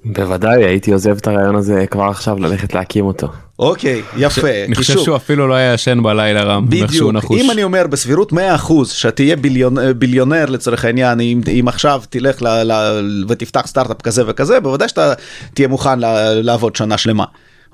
בוודאי, 0.05 0.65
הייתי 0.65 0.93
עוזב 0.93 1.17
את 1.17 1.27
הרעיון 1.27 1.57
הזה 1.57 1.85
כבר 1.91 2.05
עכשיו 2.05 2.39
ללכת 2.39 2.75
להקים 2.75 3.05
אותו. 3.05 3.29
אוקיי, 3.59 4.03
יפה. 4.17 4.49
אני 4.67 4.75
חושב 4.75 4.99
שהוא 4.99 5.17
אפילו 5.17 5.49
לא 5.49 5.55
היה 5.55 5.75
ישן 5.75 6.03
בלילה 6.03 6.43
רם, 6.43 6.67
בדיוק, 6.69 7.15
אם 7.31 7.51
אני 7.51 7.63
אומר 7.63 7.87
בסבירות 7.87 8.33
100% 8.33 8.37
שתהיה 8.85 9.37
ביליונ... 9.37 9.93
ביליונר 9.99 10.47
לצורך 10.47 10.85
העניין, 10.85 11.21
אם, 11.21 11.41
אם 11.61 11.69
עכשיו 11.69 12.03
תלך 12.11 12.43
ל... 12.43 12.47
ל... 12.73 13.25
ותפתח 13.29 13.67
סטארט-אפ 13.67 14.03
כזה 14.03 14.23
וכזה, 14.27 14.61
בוודאי 14.61 14.89
שאתה 14.89 15.13
תהיה 15.55 15.69
מוכן 15.69 15.99
ל... 15.99 16.05
לעבוד 16.43 16.77
שנה 16.77 16.99
שלמה. 16.99 17.25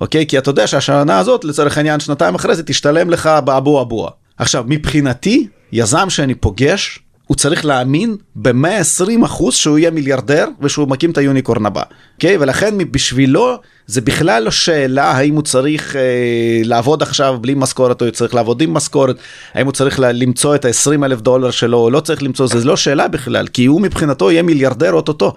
אוקיי? 0.01 0.27
כי 0.27 0.39
אתה 0.39 0.51
יודע 0.51 0.67
שהשנה 0.67 1.19
הזאת, 1.19 1.45
לצורך 1.45 1.77
העניין, 1.77 2.01
שנתיים 2.01 2.35
אחרי 2.35 2.55
זה 2.57 2.63
תשתלם 2.63 3.11
לך 3.11 3.31
באבו 3.45 3.83
אבוה. 3.83 4.11
עכשיו, 4.37 4.65
מבחינתי, 4.67 5.47
יזם 5.73 6.11
שאני 6.11 6.35
פוגש, 6.35 6.99
הוא 7.29 7.37
צריך 7.37 7.65
להאמין 7.65 8.17
ב-120 8.37 9.25
אחוז 9.25 9.55
שהוא 9.55 9.79
יהיה 9.79 9.91
מיליארדר 9.91 10.49
ושהוא 10.61 10.89
מקים 10.89 11.11
את 11.11 11.19
היוניקורן 11.19 11.67
הבא. 11.67 11.83
אוקיי? 12.15 12.37
Okay? 12.37 12.41
ולכן 12.41 12.75
בשבילו 12.91 13.57
זה 13.87 14.01
בכלל 14.01 14.43
לא 14.43 14.51
שאלה 14.51 15.11
האם 15.11 15.35
הוא 15.35 15.43
צריך 15.43 15.97
אה, 15.97 16.03
לעבוד 16.65 17.03
עכשיו 17.03 17.39
בלי 17.41 17.55
משכורת 17.57 18.01
או 18.01 18.07
הוא 18.07 18.13
צריך 18.13 18.35
לעבוד 18.35 18.61
עם 18.61 18.75
משכורת, 18.75 19.17
האם 19.55 19.67
הוא 19.67 19.73
צריך 19.73 20.01
למצוא 20.01 20.55
את 20.55 20.65
ה-20 20.65 21.05
אלף 21.05 21.21
דולר 21.21 21.51
שלו 21.51 21.79
או 21.79 21.91
לא 21.91 22.01
צריך 22.01 22.23
למצוא, 22.23 22.47
זה 22.47 22.65
לא 22.65 22.77
שאלה 22.77 23.09
בכלל, 23.09 23.47
כי 23.47 23.67
הוא 23.67 23.81
מבחינתו 23.81 24.31
יהיה 24.31 24.43
מיליארדר 24.43 24.93
אוטוטו. 24.93 25.35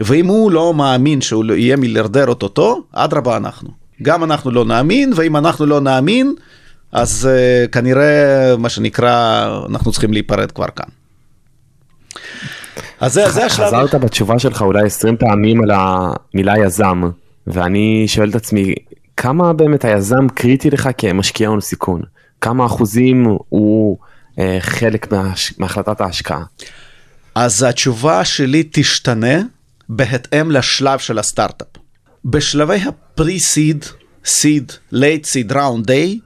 ואם 0.00 0.26
הוא 0.26 0.52
לא 0.52 0.74
מאמין 0.74 1.20
שהוא 1.20 1.44
יהיה 1.44 1.76
מיליארדר 1.76 2.28
אוטוטו, 2.28 2.82
אדרבה 2.92 3.36
אנחנו. 3.36 3.68
גם 4.02 4.24
אנחנו 4.24 4.50
לא 4.50 4.64
נאמין, 4.64 5.12
ואם 5.16 5.36
אנחנו 5.36 5.66
לא 5.66 5.80
נאמין, 5.80 6.34
אז 6.92 7.28
uh, 7.28 7.68
כנראה 7.68 8.56
מה 8.58 8.68
שנקרא 8.68 9.46
אנחנו 9.70 9.92
צריכים 9.92 10.12
להיפרד 10.12 10.52
כבר 10.52 10.66
כאן. 10.76 10.88
אז 13.00 13.12
זה, 13.12 13.30
זה 13.30 13.44
השלב. 13.44 13.66
חזרת 13.66 13.94
בתשובה 13.94 14.38
שלך 14.38 14.62
אולי 14.62 14.86
20 14.86 15.16
פעמים 15.16 15.62
על 15.62 15.70
המילה 15.70 16.54
יזם 16.66 17.02
ואני 17.46 18.04
שואל 18.06 18.30
את 18.30 18.34
עצמי 18.34 18.74
כמה 19.16 19.52
באמת 19.52 19.84
היזם 19.84 20.28
קריטי 20.28 20.70
לך 20.70 20.88
כמשקיע 20.98 21.48
הון 21.48 21.60
סיכון 21.60 22.02
כמה 22.42 22.66
אחוזים 22.66 23.26
הוא 23.48 23.98
אה, 24.38 24.56
חלק 24.60 25.12
מהש... 25.12 25.54
מהחלטת 25.58 26.00
ההשקעה. 26.00 26.42
אז 27.34 27.62
התשובה 27.62 28.24
שלי 28.24 28.68
תשתנה 28.72 29.40
בהתאם 29.88 30.50
לשלב 30.50 30.98
של 30.98 31.18
הסטארט-אפ. 31.18 31.68
בשלבי 32.24 32.76
ה-pre-seed, 32.76 33.84
seed, 34.24 34.72
late 34.92 35.24
seed, 35.24 35.52
round 35.52 35.86
A, 35.86 36.18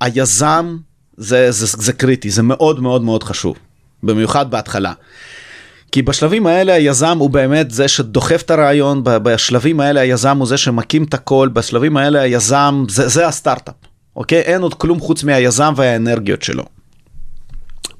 היזם 0.00 0.76
זה, 1.16 1.50
זה, 1.50 1.66
זה 1.66 1.92
קריטי, 1.92 2.30
זה 2.30 2.42
מאוד 2.42 2.80
מאוד 2.80 3.02
מאוד 3.02 3.22
חשוב, 3.22 3.56
במיוחד 4.02 4.50
בהתחלה. 4.50 4.92
כי 5.92 6.02
בשלבים 6.02 6.46
האלה 6.46 6.74
היזם 6.74 7.18
הוא 7.18 7.30
באמת 7.30 7.70
זה 7.70 7.88
שדוחף 7.88 8.42
את 8.42 8.50
הרעיון, 8.50 9.00
בשלבים 9.04 9.80
האלה 9.80 10.00
היזם 10.00 10.38
הוא 10.38 10.46
זה 10.46 10.56
שמקים 10.56 11.04
את 11.04 11.14
הכל, 11.14 11.48
בשלבים 11.52 11.96
האלה 11.96 12.20
היזם 12.20 12.84
זה, 12.88 13.08
זה 13.08 13.26
הסטארט-אפ, 13.26 13.74
אוקיי? 14.16 14.40
אין 14.40 14.62
עוד 14.62 14.74
כלום 14.74 15.00
חוץ 15.00 15.24
מהיזם 15.24 15.74
והאנרגיות 15.76 16.42
שלו. 16.42 16.64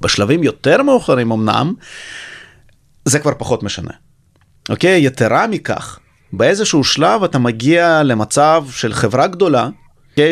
בשלבים 0.01 0.43
יותר 0.43 0.83
מאוחרים 0.83 1.31
אמנם, 1.31 1.73
זה 3.05 3.19
כבר 3.19 3.31
פחות 3.37 3.63
משנה. 3.63 3.91
אוקיי? 4.69 5.05
יתרה 5.05 5.47
מכך, 5.47 5.99
באיזשהו 6.33 6.83
שלב 6.83 7.23
אתה 7.23 7.39
מגיע 7.39 8.03
למצב 8.03 8.65
של 8.71 8.93
חברה 8.93 9.27
גדולה, 9.27 9.69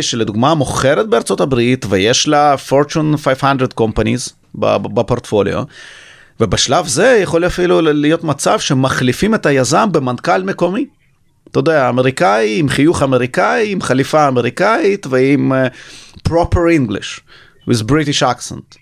שלדוגמה 0.02 0.54
מוכרת 0.54 1.10
בארצות 1.10 1.42
הברית 1.42 1.86
ויש 1.90 2.28
לה 2.28 2.56
Fortune 2.70 3.18
500 3.18 3.74
companies 3.80 4.32
בפורטפוליו. 4.94 5.64
ובשלב 6.40 6.88
זה 6.88 7.20
יכול 7.22 7.46
אפילו 7.46 7.82
להיות 7.82 8.24
מצב 8.24 8.60
שמחליפים 8.60 9.36
את 9.36 9.46
היזם 9.46 9.92
במנכ"ל 9.92 10.44
מקומי. 10.44 10.86
אתה 11.52 11.60
יודע, 11.60 11.90
אמריקאי 11.90 12.60
עם 12.60 12.70
חיוך 12.70 13.04
אמריקאי, 13.04 13.72
עם 13.72 13.82
חליפה 13.82 14.28
אמריקאית 14.28 15.08
ועם 15.10 15.52
uh, 15.52 16.30
proper 16.30 16.58
English, 16.80 17.22
with 17.70 17.84
British 17.84 18.22
accent. 18.22 18.78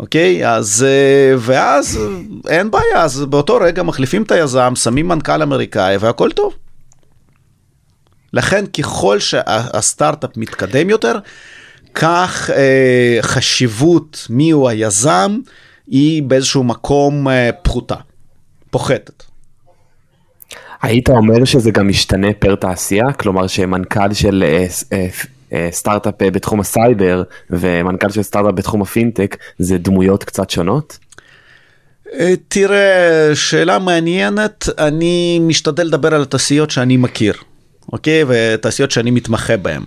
אוקיי? 0.00 0.48
אז, 0.48 0.86
uh, 0.86 1.38
ואז 1.38 2.00
אין 2.48 2.70
בעיה, 2.70 3.02
אז 3.02 3.24
באותו 3.24 3.56
רגע 3.56 3.82
מחליפים 3.82 4.22
את 4.22 4.30
היזם, 4.30 4.72
שמים 4.74 5.08
מנכ"ל 5.08 5.42
אמריקאי 5.42 5.96
והכל 5.96 6.30
טוב. 6.30 6.54
לכן 8.36 8.66
ככל 8.66 9.18
שהסטארט-אפ 9.18 10.36
מתקדם 10.36 10.90
יותר, 10.90 11.18
כך 11.94 12.50
uh, 12.50 13.22
חשיבות 13.22 14.26
מיהו 14.30 14.68
היזם 14.68 15.38
היא 15.86 16.22
באיזשהו 16.22 16.64
מקום 16.64 17.28
uh, 17.28 17.30
פחותה, 17.62 17.96
פוחתת. 18.70 19.22
היית 20.82 21.08
אומר 21.08 21.44
שזה 21.44 21.70
גם 21.70 21.88
משתנה 21.88 22.28
פר 22.38 22.54
תעשייה? 22.54 23.12
כלומר 23.12 23.46
שמנכ"ל 23.46 24.12
של 24.12 24.44
אה, 24.46 24.66
אה, 24.92 25.08
אה, 25.52 25.68
סטארט-אפ 25.72 26.22
אה, 26.22 26.30
בתחום 26.30 26.60
הסייבר 26.60 27.22
ומנכ"ל 27.50 28.10
של 28.10 28.22
סטארט-אפ 28.22 28.54
בתחום 28.54 28.82
הפינטק 28.82 29.36
זה 29.58 29.78
דמויות 29.78 30.24
קצת 30.24 30.50
שונות? 30.50 30.98
אה, 32.14 32.34
תראה, 32.48 33.30
שאלה 33.34 33.78
מעניינת, 33.78 34.68
אני 34.78 35.38
משתדל 35.38 35.84
לדבר 35.84 36.14
על 36.14 36.22
התעשיות 36.22 36.70
שאני 36.70 36.96
מכיר, 36.96 37.34
אוקיי? 37.92 38.24
ותעשיות 38.28 38.90
שאני 38.90 39.10
מתמחה 39.10 39.56
בהן. 39.56 39.82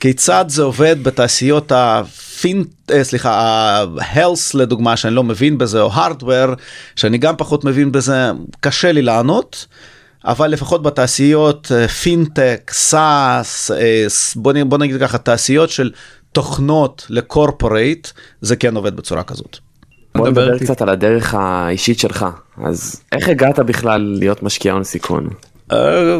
כיצד 0.00 0.44
זה 0.48 0.62
עובד 0.62 0.96
בתעשיות 1.02 1.72
הפינט, 1.74 2.90
אה, 2.90 3.04
סליחה, 3.04 3.30
ה-health 3.30 4.50
לדוגמה, 4.54 4.96
שאני 4.96 5.14
לא 5.14 5.24
מבין 5.24 5.58
בזה, 5.58 5.80
או 5.80 5.90
hardware, 5.92 6.54
שאני 6.96 7.18
גם 7.18 7.34
פחות 7.38 7.64
מבין 7.64 7.92
בזה, 7.92 8.30
קשה 8.60 8.92
לי 8.92 9.02
לענות. 9.02 9.66
אבל 10.24 10.50
לפחות 10.50 10.82
בתעשיות 10.82 11.72
אה, 11.74 11.88
פינטק, 11.88 12.70
SaaS, 12.74 13.70
אה, 13.70 14.06
בוא, 14.36 14.52
בוא 14.66 14.78
נגיד 14.78 15.00
ככה, 15.00 15.18
תעשיות 15.18 15.70
של 15.70 15.90
תוכנות 16.32 17.06
ל-corporate, 17.10 18.08
זה 18.40 18.56
כן 18.56 18.76
עובד 18.76 18.96
בצורה 18.96 19.22
כזאת. 19.22 19.58
בוא 20.14 20.28
נדבר 20.28 20.58
קצת 20.58 20.82
על 20.82 20.88
הדרך 20.88 21.34
האישית 21.34 21.98
שלך. 21.98 22.26
אז 22.64 23.02
איך 23.12 23.28
הגעת 23.28 23.58
בכלל 23.58 24.16
להיות 24.18 24.42
משקיע 24.42 24.72
הון 24.72 24.84
סיכון? 24.84 25.28
אה, 25.72 26.18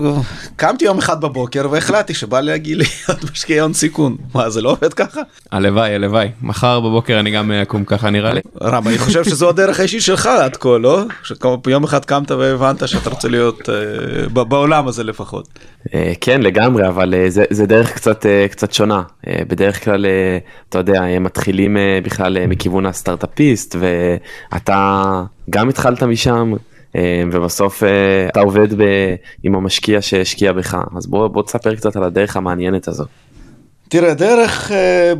קמתי 0.57 0.85
יום 0.85 0.99
אחד 0.99 1.21
בבוקר 1.21 1.69
והחלטתי 1.71 2.15
שבא 2.15 2.41
להגיע 2.41 2.77
להיות 2.77 3.25
משקיע 3.33 3.63
הון 3.63 3.73
סיכון. 3.73 4.17
מה 4.35 4.51
זה 4.51 4.63
לא 4.63 4.71
עובד 4.71 4.95
ככה? 4.95 5.21
הלוואי 5.53 5.95
הלוואי 5.95 6.29
מחר 6.43 6.81
בבוקר 6.81 7.21
אני 7.21 7.31
גם 7.31 7.53
אקום 7.53 7.85
ככה 7.85 8.11
נראה 8.11 8.35
לי. 8.35 8.41
רם 8.63 8.89
אני 8.89 8.99
חושב 8.99 9.25
שזו 9.25 9.49
הדרך 9.49 9.81
האישית 9.81 10.03
שלך 10.03 10.27
עד 10.27 10.57
כה 10.57 10.79
לא? 10.79 11.03
שיום 11.23 11.85
אחד 11.85 12.05
קמת 12.05 12.31
והבנת 12.31 12.89
שאתה 12.89 13.11
רוצה 13.11 13.29
להיות 13.29 13.61
uh, 13.61 14.29
בעולם 14.29 14.89
הזה 14.89 15.05
לפחות. 15.05 15.49
כן 16.21 16.41
לגמרי 16.41 16.89
אבל 16.89 17.15
זה, 17.29 17.45
זה 17.51 17.67
דרך 17.67 17.93
קצת 17.95 18.27
קצת 18.51 18.73
שונה 18.73 19.03
בדרך 19.27 19.85
כלל 19.85 20.07
אתה 20.69 20.79
יודע 20.79 21.03
הם 21.03 21.23
מתחילים 21.23 21.77
בכלל 22.05 22.47
מכיוון 22.47 22.87
הסטארטאפיסט 22.87 23.77
ואתה 23.79 25.23
גם 25.51 25.69
התחלת 25.69 26.03
משם. 26.03 26.53
אה, 26.97 27.23
ובסוף 27.33 27.83
אה, 27.83 28.29
אתה 28.29 28.41
עובד 28.41 28.75
ב... 28.75 28.83
עם 29.43 29.55
המשקיע 29.55 30.03
שהשקיע 30.03 30.53
בך 30.53 30.77
אז 30.97 31.07
בוא 31.07 31.29
בוא 31.29 31.43
תספר 31.43 31.75
קצת 31.75 31.97
על 31.97 32.03
הדרך 32.03 32.37
המעניינת 32.37 32.89
הזו. 32.89 33.05
תראה 33.89 34.15
דרך 34.15 34.73
אה, 34.73 35.13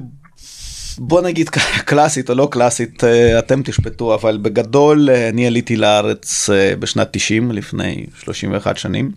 בוא 0.99 1.21
נגיד 1.21 1.49
קלאסית 1.85 2.31
או 2.31 2.35
לא 2.35 2.49
קלאסית 2.51 3.05
אתם 3.39 3.63
תשפטו 3.63 4.15
אבל 4.15 4.39
בגדול 4.43 5.11
אני 5.11 5.47
עליתי 5.47 5.77
לארץ 5.77 6.51
בשנת 6.79 7.09
90 7.13 7.53
לפני 7.53 8.07
31 8.19 8.77
שנים. 8.77 9.11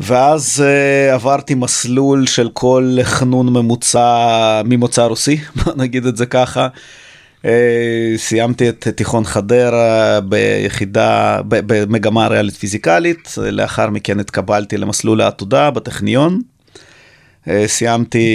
ואז 0.00 0.64
uh, 0.64 1.14
עברתי 1.14 1.54
מסלול 1.54 2.26
של 2.26 2.48
כל 2.52 2.96
חנון 3.02 3.48
ממוצע 3.48 4.62
ממוצא 4.64 5.02
רוסי 5.02 5.40
נגיד 5.76 6.06
את 6.06 6.16
זה 6.16 6.26
ככה. 6.26 6.68
אה, 7.44 8.12
סיימתי 8.16 8.68
את 8.68 8.88
תיכון 8.88 9.24
חדרה 9.24 10.20
ביחידה, 10.20 11.40
במגמה 11.48 12.26
ריאלית 12.26 12.54
פיזיקלית, 12.54 13.34
לאחר 13.38 13.90
מכן 13.90 14.20
התקבלתי 14.20 14.76
למסלול 14.76 15.20
העתודה 15.20 15.70
בטכניון. 15.70 16.40
אה, 17.48 17.68
סיימתי 17.68 18.28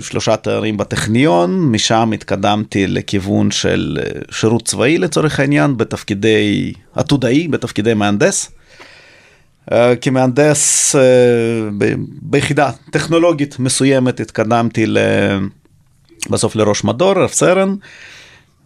שלושה 0.00 0.36
תארים 0.36 0.76
בטכניון, 0.76 1.72
משם 1.72 2.10
התקדמתי 2.14 2.86
לכיוון 2.86 3.50
של 3.50 3.98
אה, 4.02 4.20
שירות 4.30 4.64
צבאי 4.68 4.98
לצורך 4.98 5.40
העניין, 5.40 5.76
בתפקידי 5.76 6.72
עתודאי, 6.94 7.48
בתפקידי 7.48 7.94
מהנדס. 7.94 8.50
כמהנדס 10.00 10.94
ביחידה 12.22 12.70
טכנולוגית 12.90 13.58
מסוימת 13.58 14.20
התקדמתי 14.20 14.86
בסוף 16.30 16.56
לראש 16.56 16.84
מדור, 16.84 17.12
רב 17.12 17.30
סרן. 17.30 17.74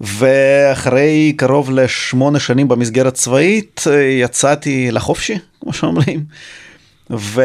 ואחרי 0.02 1.32
קרוב 1.36 1.70
לשמונה 1.70 2.40
שנים 2.40 2.68
במסגרת 2.68 3.14
צבאית 3.14 3.84
יצאתי 4.20 4.90
לחופשי, 4.90 5.38
כמו 5.60 5.72
שאומרים. 5.72 6.24
ו... 7.10 7.42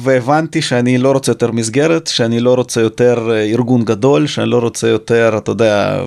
והבנתי 0.00 0.62
שאני 0.62 0.98
לא 0.98 1.12
רוצה 1.12 1.30
יותר 1.30 1.50
מסגרת, 1.50 2.06
שאני 2.06 2.40
לא 2.40 2.54
רוצה 2.54 2.80
יותר 2.80 3.30
ארגון 3.52 3.84
גדול, 3.84 4.26
שאני 4.26 4.50
לא 4.50 4.58
רוצה 4.58 4.88
יותר, 4.88 5.34
אתה 5.38 5.50
יודע, 5.50 6.02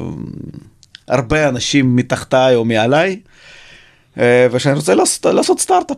הרבה 1.07 1.49
אנשים 1.49 1.95
מתחתיי 1.95 2.55
או 2.55 2.65
מעליי, 2.65 3.19
ושאני 4.51 4.75
רוצה 4.75 4.95
לעשות, 4.95 5.25
לעשות 5.25 5.59
סטארט-אפ. 5.59 5.97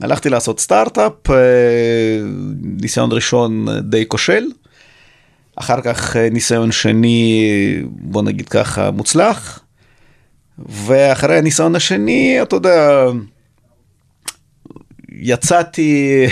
הלכתי 0.00 0.30
לעשות 0.30 0.60
סטארט-אפ, 0.60 1.12
ניסיון 2.62 3.12
ראשון 3.12 3.66
די 3.82 4.08
כושל. 4.08 4.44
אחר 5.60 5.80
כך 5.80 6.16
אה, 6.16 6.30
ניסיון 6.30 6.72
שני, 6.72 7.44
בוא 7.90 8.22
נגיד 8.22 8.48
ככה, 8.48 8.90
מוצלח, 8.90 9.60
ואחרי 10.58 11.38
הניסיון 11.38 11.76
השני, 11.76 12.42
אתה 12.42 12.56
יודע, 12.56 13.04
יצאתי 15.12 16.26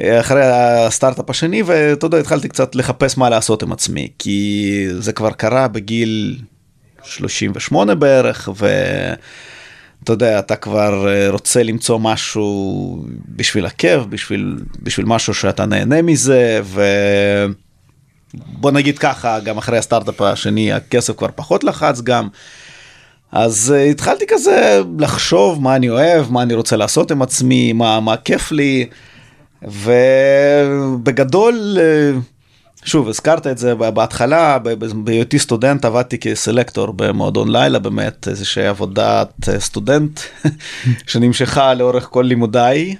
אה, 0.00 0.20
אחרי 0.20 0.42
הסטארט-אפ 0.44 1.30
השני, 1.30 1.62
ואתה 1.62 2.06
יודע, 2.06 2.18
התחלתי 2.18 2.48
קצת 2.48 2.74
לחפש 2.74 3.18
מה 3.18 3.30
לעשות 3.30 3.62
עם 3.62 3.72
עצמי, 3.72 4.08
כי 4.18 4.86
זה 4.98 5.12
כבר 5.12 5.30
קרה 5.30 5.68
בגיל 5.68 6.38
38 7.02 7.94
בערך, 7.94 8.48
ו... 8.56 8.66
אתה 10.04 10.12
יודע, 10.12 10.38
אתה 10.38 10.56
כבר 10.56 11.08
אה, 11.08 11.30
רוצה 11.30 11.62
למצוא 11.62 11.98
משהו 11.98 13.04
בשביל 13.28 13.66
הכיף, 13.66 14.02
בשביל, 14.08 14.58
בשביל 14.82 15.06
משהו 15.06 15.34
שאתה 15.34 15.66
נהנה 15.66 16.02
מזה, 16.02 16.60
ו... 16.64 16.82
בוא 18.34 18.70
נגיד 18.70 18.98
ככה, 18.98 19.40
גם 19.40 19.58
אחרי 19.58 19.78
הסטארט-אפ 19.78 20.22
השני 20.22 20.72
הכסף 20.72 21.16
כבר 21.16 21.28
פחות 21.34 21.64
לחץ 21.64 22.00
גם. 22.00 22.28
אז 23.32 23.74
uh, 23.76 23.90
התחלתי 23.90 24.24
כזה 24.28 24.82
לחשוב 24.98 25.62
מה 25.62 25.76
אני 25.76 25.90
אוהב, 25.90 26.32
מה 26.32 26.42
אני 26.42 26.54
רוצה 26.54 26.76
לעשות 26.76 27.10
עם 27.10 27.22
עצמי, 27.22 27.72
מה, 27.72 28.00
מה 28.00 28.16
כיף 28.16 28.52
לי, 28.52 28.86
ובגדול, 29.62 31.76
uh, 31.76 31.80
שוב, 32.84 33.08
הזכרת 33.08 33.46
את 33.46 33.58
זה 33.58 33.74
בהתחלה, 33.74 34.58
בהיותי 34.94 35.38
סטודנט 35.38 35.84
עבדתי 35.84 36.18
כסלקטור 36.18 36.92
במועדון 36.96 37.52
לילה, 37.52 37.78
באמת 37.78 38.28
איזושהי 38.28 38.66
עבודת 38.66 39.48
אה, 39.48 39.60
סטודנט 39.60 40.20
שנמשכה 41.06 41.74
לאורך 41.74 42.08
כל 42.10 42.22
לימודיי, 42.22 42.96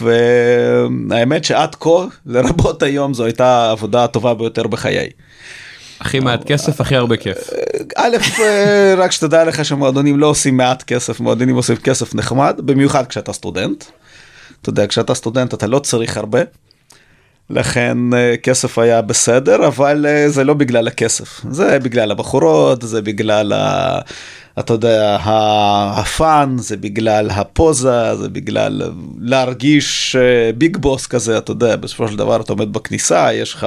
והאמת 0.00 1.44
שעד 1.44 1.74
כה, 1.74 2.04
לרבות 2.26 2.82
היום, 2.82 3.14
זו 3.14 3.24
הייתה 3.24 3.46
העבודה 3.46 4.04
הטובה 4.04 4.34
ביותר 4.34 4.66
בחיי. 4.66 5.10
הכי 6.00 6.20
מעט 6.20 6.44
כסף, 6.44 6.80
הכי 6.80 6.96
הרבה 6.96 7.16
כיף. 7.16 7.50
א', 7.96 8.16
אה, 8.40 8.94
רק 8.96 9.12
שתדע 9.12 9.44
לך 9.44 9.64
שמועדונים 9.64 10.18
לא 10.18 10.26
עושים 10.26 10.56
מעט 10.56 10.82
כסף, 10.82 11.20
מועדונים 11.20 11.56
עושים 11.56 11.76
כסף 11.76 12.14
נחמד, 12.14 12.60
במיוחד 12.64 13.06
כשאתה 13.06 13.32
סטודנט. 13.32 13.84
אתה 14.62 14.70
יודע, 14.70 14.86
כשאתה 14.86 15.14
סטודנט 15.14 15.54
אתה 15.54 15.66
לא 15.66 15.78
צריך 15.78 16.16
הרבה. 16.16 16.40
לכן 17.50 18.14
אה, 18.14 18.34
כסף 18.42 18.78
היה 18.78 19.02
בסדר, 19.02 19.66
אבל 19.66 20.06
אה, 20.08 20.28
זה 20.28 20.44
לא 20.44 20.54
בגלל 20.54 20.88
הכסף, 20.88 21.40
זה 21.50 21.78
בגלל 21.78 22.10
הבחורות, 22.10 22.82
זה 22.82 23.02
בגלל, 23.02 23.52
ה, 23.52 23.98
אתה 24.58 24.72
יודע, 24.72 25.16
ה-fun, 25.96 26.56
זה 26.58 26.76
בגלל 26.76 27.30
הפוזה, 27.30 28.16
זה 28.16 28.28
בגלל 28.28 28.82
להרגיש 29.20 30.16
big 30.58 30.76
אה, 30.76 30.80
בוס 30.80 31.06
כזה, 31.06 31.38
אתה 31.38 31.50
יודע, 31.50 31.76
בסופו 31.76 32.08
של 32.08 32.16
דבר 32.16 32.40
אתה 32.40 32.52
עומד 32.52 32.72
בכניסה, 32.72 33.32
יש 33.32 33.54
לך 33.54 33.66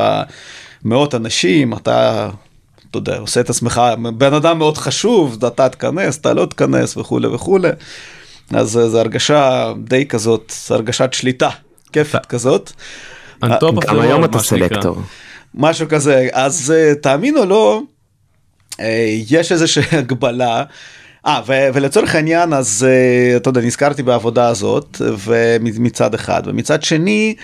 מאות 0.84 1.16
אנשים, 1.16 1.74
אתה, 1.74 2.30
אתה 2.90 2.98
יודע, 2.98 3.18
עושה 3.18 3.40
את 3.40 3.50
עצמך 3.50 3.82
בן 4.18 4.34
אדם 4.34 4.58
מאוד 4.58 4.78
חשוב, 4.78 5.46
אתה 5.46 5.70
תכנס, 5.70 6.18
אתה 6.18 6.34
לא 6.34 6.46
תכנס 6.46 6.98
וכולי 6.98 7.28
וכולי, 7.28 7.70
אז 8.54 8.70
זו 8.72 9.00
הרגשה 9.00 9.72
די 9.84 10.06
כזאת, 10.06 10.54
הרגשת 10.70 11.14
שליטה, 11.14 11.50
כיפת 11.94 12.26
כזאת. 12.26 12.72
גם 13.88 14.00
היום 14.00 14.24
world, 14.24 14.28
אתה. 14.28 14.40
סלקטור. 14.40 14.98
משהו 15.56 15.88
כזה 15.90 16.28
אז 16.34 16.74
אה, 16.76 16.96
תאמין 16.96 17.38
או 17.38 17.46
לא 17.46 17.82
אה, 18.80 19.06
יש 19.30 19.52
איזושהי 19.52 19.84
הגבלה. 20.00 20.64
אה, 21.28 21.42
ו- 21.48 21.68
ולצורך 21.74 22.16
העניין 22.16 22.54
אז 22.54 22.88
אה, 22.90 23.38
אתה 23.38 23.50
יודע 23.50 23.62
נזכרתי 23.62 24.04
בעבודה 24.04 24.48
הזאת 24.48 25.02
ומצד 25.26 26.14
אחד 26.14 26.42
ומצד 26.46 26.84
שני 26.84 27.36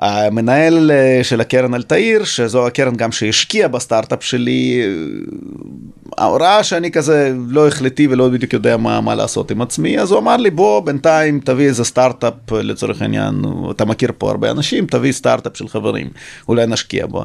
המנהל 0.00 0.90
אה, 0.90 1.20
של 1.22 1.40
הקרן 1.40 1.74
אלתאיר 1.74 2.24
שזו 2.24 2.66
הקרן 2.66 2.96
גם 2.96 3.12
שהשקיעה 3.12 3.68
בסטארט-אפ 3.68 4.24
שלי 4.24 4.82
אה, 4.82 6.24
הוא 6.24 6.44
ראה 6.44 6.64
שאני 6.64 6.90
כזה 6.90 7.32
לא 7.48 7.68
החלטי 7.68 8.06
ולא 8.06 8.28
בדיוק 8.28 8.52
יודע 8.52 8.76
מה, 8.76 9.00
מה 9.00 9.14
לעשות 9.14 9.50
עם 9.50 9.62
עצמי 9.62 9.98
אז 9.98 10.10
הוא 10.10 10.18
אמר 10.18 10.36
לי 10.36 10.50
בוא 10.50 10.80
בינתיים 10.80 11.40
תביא 11.44 11.66
איזה 11.66 11.84
סטארט-אפ 11.84 12.52
אה, 12.52 12.62
לצורך 12.62 13.02
העניין 13.02 13.42
אתה 13.70 13.84
מכיר 13.84 14.12
פה 14.18 14.30
הרבה 14.30 14.50
אנשים 14.50 14.86
תביא 14.86 15.12
סטארט-אפ 15.12 15.56
של 15.56 15.68
חברים 15.68 16.08
אולי 16.48 16.66
נשקיע 16.66 17.06
בו. 17.06 17.24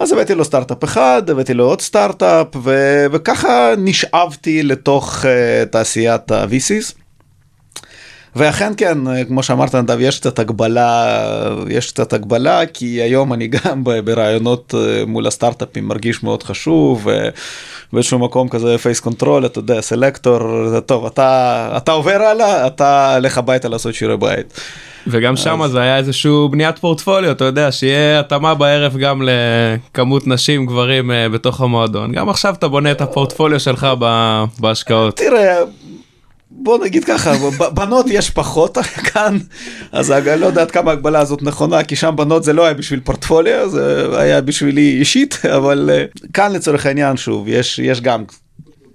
אז 0.00 0.12
הבאתי 0.12 0.34
לו 0.34 0.44
סטארט-אפ 0.44 0.84
אחד, 0.84 1.22
הבאתי 1.30 1.54
לו 1.54 1.64
עוד 1.64 1.80
סטארט-אפ, 1.80 2.46
ו- 2.62 3.06
וככה 3.12 3.74
נשאבתי 3.78 4.62
לתוך 4.62 5.24
uh, 5.24 5.66
תעשיית 5.70 6.30
ה-VCs. 6.30 7.01
ואכן 8.36 8.72
כן, 8.76 8.98
כמו 9.28 9.42
שאמרת 9.42 9.74
נדב, 9.74 10.00
יש 10.00 10.20
קצת 10.20 10.38
הגבלה, 10.38 11.24
יש 11.68 11.90
קצת 11.90 12.12
הגבלה, 12.12 12.66
כי 12.66 12.86
היום 12.86 13.32
אני 13.32 13.46
גם 13.46 13.84
בראיונות 14.04 14.74
אה, 14.78 15.06
מול 15.06 15.26
הסטארט-אפים 15.26 15.88
מרגיש 15.88 16.22
מאוד 16.22 16.42
חשוב, 16.42 17.08
ובאיזשהו 17.92 18.18
מקום 18.18 18.48
כזה 18.48 18.78
face 18.78 19.00
control, 19.00 19.46
אתה 19.46 19.58
יודע, 19.58 19.80
סלקטור, 19.80 20.68
זה 20.68 20.80
טוב, 20.80 21.06
אתה, 21.06 21.72
אתה 21.76 21.92
עובר 21.92 22.22
הלאה, 22.22 22.66
אתה 22.66 23.18
לך 23.20 23.38
הביתה 23.38 23.68
לעשות 23.68 23.94
שיעורי 23.94 24.16
בית. 24.16 24.60
וגם 25.06 25.36
שם 25.36 25.60
זה 25.66 25.80
היה 25.80 25.96
איזשהו 25.96 26.48
בניית 26.48 26.78
פורטפוליו, 26.78 27.30
אתה 27.30 27.44
יודע, 27.44 27.72
שיהיה 27.72 28.20
התאמה 28.20 28.54
בערב 28.54 28.96
גם 28.96 29.22
לכמות 29.22 30.26
נשים, 30.26 30.66
גברים 30.66 31.10
אה, 31.10 31.28
בתוך 31.28 31.60
המועדון. 31.60 32.12
גם 32.12 32.28
עכשיו 32.28 32.54
אתה 32.54 32.68
בונה 32.68 32.90
את 32.90 33.00
הפורטפוליו 33.00 33.60
שלך 33.60 33.86
בהשקעות. 34.58 35.16
תראה, 35.16 35.56
בוא 36.62 36.84
נגיד 36.84 37.04
ככה, 37.04 37.32
בנות 37.74 38.06
יש 38.08 38.30
פחות 38.30 38.78
כאן, 39.12 39.38
אז 39.92 40.12
אני 40.12 40.40
לא 40.40 40.46
יודע 40.46 40.62
עד 40.62 40.70
כמה 40.70 40.90
ההגבלה 40.90 41.20
הזאת 41.20 41.42
נכונה, 41.42 41.84
כי 41.84 41.96
שם 41.96 42.14
בנות 42.16 42.44
זה 42.44 42.52
לא 42.52 42.64
היה 42.64 42.74
בשביל 42.74 43.00
פורטפוליו, 43.00 43.68
זה 43.68 44.06
היה 44.20 44.40
בשבילי 44.40 44.96
אישית, 44.98 45.38
אבל 45.56 45.90
אה, 45.92 46.04
כאן 46.32 46.52
לצורך 46.52 46.86
העניין 46.86 47.16
שוב, 47.16 47.48
יש, 47.48 47.78
יש 47.78 48.00
גם 48.00 48.24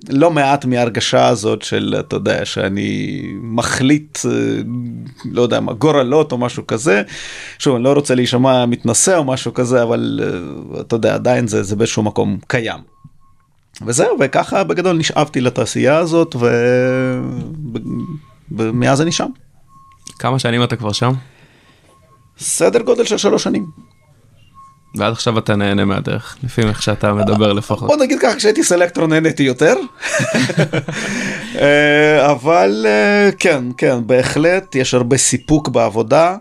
לא 0.10 0.32
מעט 0.32 0.66
מההרגשה 0.66 1.28
הזאת 1.28 1.62
של, 1.62 1.96
אתה 2.00 2.16
יודע, 2.16 2.46
שאני 2.46 3.22
מחליט, 3.42 4.18
אה, 4.26 4.32
לא 5.32 5.42
יודע 5.42 5.60
מה, 5.60 5.74
גורלות 5.74 6.32
או 6.32 6.38
משהו 6.38 6.68
כזה. 6.68 7.02
שוב, 7.60 7.76
אני 7.76 7.84
לא 7.84 7.94
רוצה 7.94 8.16
להישמע 8.16 8.66
מתנשא 8.66 9.18
או 9.18 9.24
משהו 9.24 9.54
כזה, 9.54 9.84
אבל 9.84 10.20
אה, 10.24 10.82
אתה 10.82 10.96
יודע, 10.96 11.14
עדיין 11.14 11.48
זה, 11.48 11.64
זה 11.64 11.76
באיזשהו 11.76 12.04
מקום 12.04 12.38
קיים. 12.48 12.97
וזהו, 13.86 14.18
וככה 14.20 14.64
בגדול 14.64 14.98
נשאבתי 14.98 15.42
לתעשייה 15.42 15.98
הזאת, 15.98 16.36
ומאז 18.52 19.02
אני 19.02 19.12
שם. 19.12 19.30
כמה 20.20 20.40
שנים 20.40 20.64
אתה 20.64 20.76
כבר 20.76 20.92
שם? 20.92 21.12
סדר 22.40 22.82
גודל 22.82 23.06
של 23.06 23.18
שלוש 23.18 23.44
שנים. 23.44 23.66
ועד 24.96 25.12
עכשיו 25.12 25.38
אתה 25.40 25.56
נהנה 25.56 25.86
מהדרך, 25.86 26.38
לפי 26.44 26.62
איך 26.62 26.82
שאתה 26.82 27.14
מדבר 27.14 27.54
לפחות. 27.54 27.88
בוא 27.88 27.98
נגיד 27.98 28.20
ככה, 28.20 28.36
כשהייתי 28.36 28.64
סלקטור 28.64 29.08
נהניתי 29.08 29.44
יותר. 29.44 29.76
אה, 31.62 32.32
אבל 32.32 32.86
אה, 32.90 33.30
כן, 33.40 33.64
כן, 33.78 34.08
בהחלט 34.08 34.76
יש 34.76 34.94
הרבה 34.94 35.18
סיפוק 35.18 35.70
בעבודה. 35.70 36.36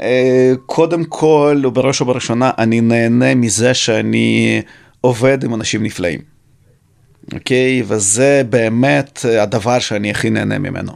אה, 0.00 0.52
קודם 0.66 1.04
כל, 1.04 1.62
ובראש 1.64 2.00
ובראשונה, 2.00 2.50
אני 2.58 2.80
נהנה 2.80 3.34
מזה 3.34 3.74
שאני 3.74 4.62
עובד 5.00 5.44
עם 5.44 5.54
אנשים 5.54 5.82
נפלאים. 5.82 6.33
אוקיי? 7.32 7.82
וזה 7.86 8.42
באמת 8.50 9.20
הדבר 9.38 9.78
שאני 9.78 10.10
הכי 10.10 10.30
נהנה 10.30 10.58
ממנו. 10.58 10.92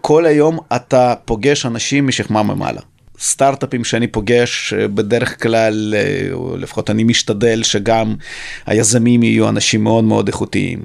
כל 0.00 0.26
היום 0.26 0.58
אתה 0.76 1.14
פוגש 1.24 1.66
אנשים 1.66 2.06
משכמה 2.06 2.42
ממעלה. 2.42 2.80
סטארט-אפים 3.20 3.84
שאני 3.84 4.06
פוגש 4.06 4.72
אה, 4.72 4.88
בדרך 4.88 5.42
כלל, 5.42 5.94
אה, 5.96 6.28
לפחות 6.58 6.90
אני 6.90 7.04
משתדל 7.04 7.62
שגם 7.62 8.14
היזמים 8.66 9.22
יהיו 9.22 9.48
אנשים 9.48 9.84
מאוד 9.84 10.04
מאוד 10.04 10.28
איכותיים. 10.28 10.82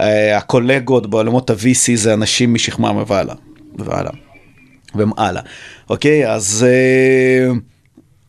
אה, 0.00 0.36
הקולגות 0.36 1.10
בעולמות 1.10 1.50
ה-VC 1.50 1.94
זה 1.94 2.14
אנשים 2.14 2.54
משכמה 2.54 2.90
ומעלה. 2.90 3.34
ומעלה. 3.78 4.10
ומעלה. 4.94 5.40
אוקיי, 5.90 6.32
אז 6.32 6.66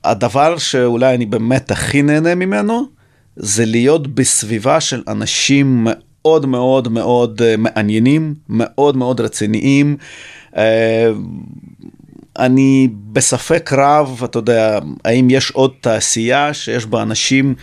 הדבר 0.03 0.57
שאולי 0.57 1.15
אני 1.15 1.25
באמת 1.25 1.71
הכי 1.71 2.01
נהנה 2.01 2.35
ממנו, 2.35 2.85
זה 3.35 3.65
להיות 3.65 4.07
בסביבה 4.07 4.81
של 4.81 5.03
אנשים 5.07 5.87
מאוד 5.89 6.45
מאוד 6.45 6.87
מאוד 6.87 7.41
uh, 7.41 7.57
מעניינים, 7.57 8.35
מאוד 8.49 8.97
מאוד 8.97 9.21
רציניים. 9.21 9.97
Uh, 10.53 10.57
אני 12.39 12.87
בספק 13.11 13.69
רב, 13.73 14.21
אתה 14.23 14.39
יודע, 14.39 14.79
האם 15.05 15.27
יש 15.29 15.51
עוד 15.51 15.71
תעשייה 15.81 16.53
שיש 16.53 16.85
בה 16.85 17.01
אנשים 17.01 17.55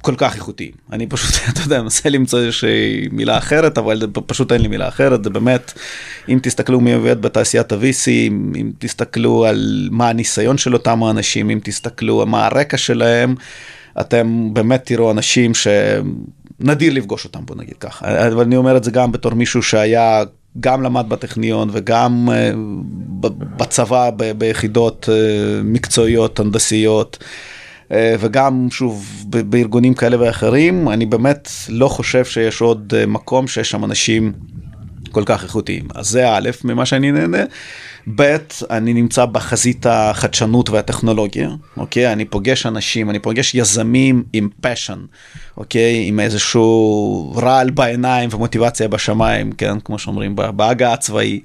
כל 0.00 0.14
כך 0.16 0.34
איכותיים. 0.34 0.70
אני 0.92 1.06
פשוט, 1.06 1.34
אתה 1.52 1.60
יודע, 1.60 1.82
מנסה 1.82 2.08
למצוא 2.08 2.38
איזושהי 2.38 3.08
מילה 3.12 3.38
אחרת, 3.38 3.78
אבל 3.78 4.02
פשוט 4.26 4.52
אין 4.52 4.60
לי 4.60 4.68
מילה 4.68 4.88
אחרת, 4.88 5.24
זה 5.24 5.30
באמת, 5.30 5.72
אם 6.28 6.38
תסתכלו 6.42 6.80
מי 6.80 6.94
עובד 6.94 7.22
בתעשיית 7.22 7.72
ה-VC, 7.72 8.08
אם 8.08 8.70
תסתכלו 8.78 9.44
על 9.44 9.88
מה 9.90 10.08
הניסיון 10.08 10.58
של 10.58 10.74
אותם 10.74 11.02
האנשים, 11.02 11.50
אם 11.50 11.60
תסתכלו 11.62 12.22
על 12.22 12.28
מה 12.28 12.46
הרקע 12.46 12.76
שלהם, 12.76 13.34
אתם 14.00 14.48
באמת 14.52 14.82
תראו 14.84 15.10
אנשים 15.10 15.52
שנדיר 15.54 16.92
לפגוש 16.92 17.24
אותם, 17.24 17.40
בוא 17.46 17.56
נגיד 17.56 17.74
ככה. 17.80 18.26
אבל 18.26 18.40
אני 18.40 18.56
אומר 18.56 18.76
את 18.76 18.84
זה 18.84 18.90
גם 18.90 19.12
בתור 19.12 19.34
מישהו 19.34 19.62
שהיה 19.62 20.24
גם 20.60 20.82
למד 20.82 21.08
בטכניון 21.08 21.68
וגם 21.72 22.28
uh, 22.28 23.26
בצבא 23.56 24.10
ביחידות 24.38 25.08
uh, 25.08 25.64
מקצועיות, 25.64 26.40
הנדסיות. 26.40 27.18
uh, 27.88 27.92
וגם 28.20 28.68
שוב 28.70 29.24
בארגונים 29.28 29.94
כאלה 29.94 30.20
ואחרים, 30.20 30.88
אני 30.88 31.06
באמת 31.06 31.48
לא 31.68 31.88
חושב 31.88 32.24
שיש 32.24 32.60
עוד 32.60 32.92
מקום 33.06 33.48
שיש 33.48 33.70
שם 33.70 33.84
אנשים 33.84 34.32
כל 35.10 35.22
כך 35.26 35.44
איכותיים. 35.44 35.88
אז 35.94 36.08
זה 36.08 36.30
א', 36.30 36.50
ממה 36.64 36.86
שאני 36.86 37.12
נהנה. 37.12 37.44
ב', 38.14 38.36
אני 38.70 38.92
נמצא 38.92 39.24
בחזית 39.24 39.86
החדשנות 39.86 40.70
והטכנולוגיה, 40.70 41.50
אוקיי? 41.76 42.12
אני 42.12 42.24
פוגש 42.24 42.66
אנשים, 42.66 43.10
אני 43.10 43.18
פוגש 43.18 43.54
יזמים 43.54 44.24
עם 44.32 44.48
פשן, 44.60 44.98
אוקיי? 45.56 46.04
עם 46.08 46.20
איזשהו 46.20 47.34
רעל 47.36 47.70
בעיניים 47.70 48.28
ומוטיבציה 48.32 48.88
בשמיים, 48.88 49.52
כן? 49.52 49.80
כמו 49.80 49.98
שאומרים 49.98 50.36
בהגה 50.36 50.92
הצבאי. 50.92 51.40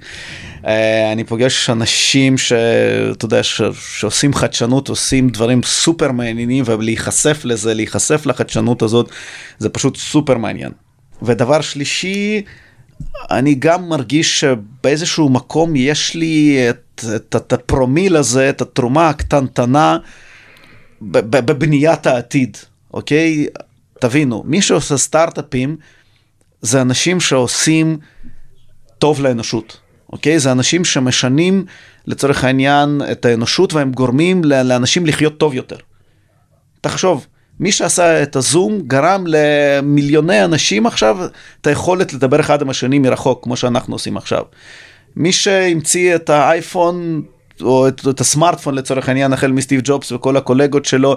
אני 1.12 1.24
פוגש 1.24 1.70
אנשים 1.70 2.38
שאתה 2.38 3.24
יודע, 3.24 3.42
ש... 3.42 3.62
שעושים 3.98 4.34
חדשנות, 4.34 4.88
עושים 4.88 5.28
דברים 5.28 5.62
סופר 5.62 6.12
מעניינים, 6.12 6.64
ולהיחשף 6.66 7.40
לזה, 7.44 7.74
להיחשף 7.74 8.26
לחדשנות 8.26 8.82
הזאת, 8.82 9.10
זה 9.58 9.68
פשוט 9.68 9.96
סופר 9.96 10.38
מעניין. 10.38 10.72
ודבר 11.22 11.60
שלישי, 11.60 12.42
אני 13.30 13.54
גם 13.54 13.88
מרגיש 13.88 14.40
שבאיזשהו 14.40 15.28
מקום 15.28 15.76
יש 15.76 16.14
לי 16.14 16.66
את, 16.70 17.04
את, 17.16 17.36
את 17.36 17.52
הפרומיל 17.52 18.16
הזה, 18.16 18.48
את 18.48 18.60
התרומה 18.60 19.08
הקטנטנה 19.08 19.98
בבניית 21.02 22.06
העתיד, 22.06 22.56
אוקיי? 22.94 23.46
תבינו, 24.00 24.42
מי 24.46 24.62
שעושה 24.62 24.96
סטארט-אפים 24.96 25.76
זה 26.60 26.82
אנשים 26.82 27.20
שעושים 27.20 27.98
טוב 28.98 29.20
לאנושות, 29.20 29.80
אוקיי? 30.12 30.38
זה 30.38 30.52
אנשים 30.52 30.84
שמשנים 30.84 31.64
לצורך 32.06 32.44
העניין 32.44 33.02
את 33.12 33.24
האנושות 33.24 33.72
והם 33.72 33.92
גורמים 33.92 34.44
לאנשים 34.44 35.06
לחיות 35.06 35.38
טוב 35.38 35.54
יותר. 35.54 35.76
תחשוב, 36.80 37.26
מי 37.60 37.72
שעשה 37.72 38.22
את 38.22 38.36
הזום 38.36 38.80
גרם 38.80 39.24
למיליוני 39.26 40.44
אנשים 40.44 40.86
עכשיו 40.86 41.18
את 41.60 41.66
היכולת 41.66 42.12
לדבר 42.12 42.40
אחד 42.40 42.62
עם 42.62 42.70
השני 42.70 42.98
מרחוק, 42.98 43.44
כמו 43.44 43.56
שאנחנו 43.56 43.94
עושים 43.94 44.16
עכשיו. 44.16 44.42
מי 45.16 45.32
שהמציא 45.32 46.14
את 46.14 46.30
האייפון 46.30 47.22
או 47.60 47.88
את, 47.88 48.00
את 48.10 48.20
הסמארטפון 48.20 48.74
לצורך 48.74 49.08
העניין 49.08 49.32
החל 49.32 49.52
מסטיב 49.52 49.80
ג'ובס 49.84 50.12
וכל 50.12 50.36
הקולגות 50.36 50.84
שלו 50.84 51.16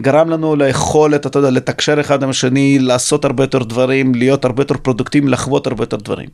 גרם 0.00 0.30
לנו 0.30 0.56
ליכולת 0.56 1.26
אתה 1.26 1.38
יודע 1.38 1.50
לתקשר 1.50 2.00
אחד 2.00 2.22
עם 2.22 2.30
השני 2.30 2.78
לעשות 2.78 3.24
הרבה 3.24 3.42
יותר 3.44 3.58
דברים 3.58 4.14
להיות 4.14 4.44
הרבה 4.44 4.62
יותר 4.62 4.76
פרודוקטיביים 4.76 5.32
לחוות 5.32 5.66
הרבה 5.66 5.82
יותר 5.82 5.96
דברים. 5.96 6.28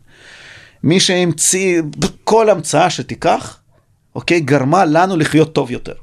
מי 0.83 1.01
שהמציא 1.01 1.83
כל 2.25 2.51
המצאה 2.51 2.91
שתיקח 2.91 3.59
אוקיי 4.15 4.41
גרמה 4.41 4.85
לנו 4.85 5.17
לחיות 5.17 5.53
טוב 5.53 5.71
יותר. 5.71 5.95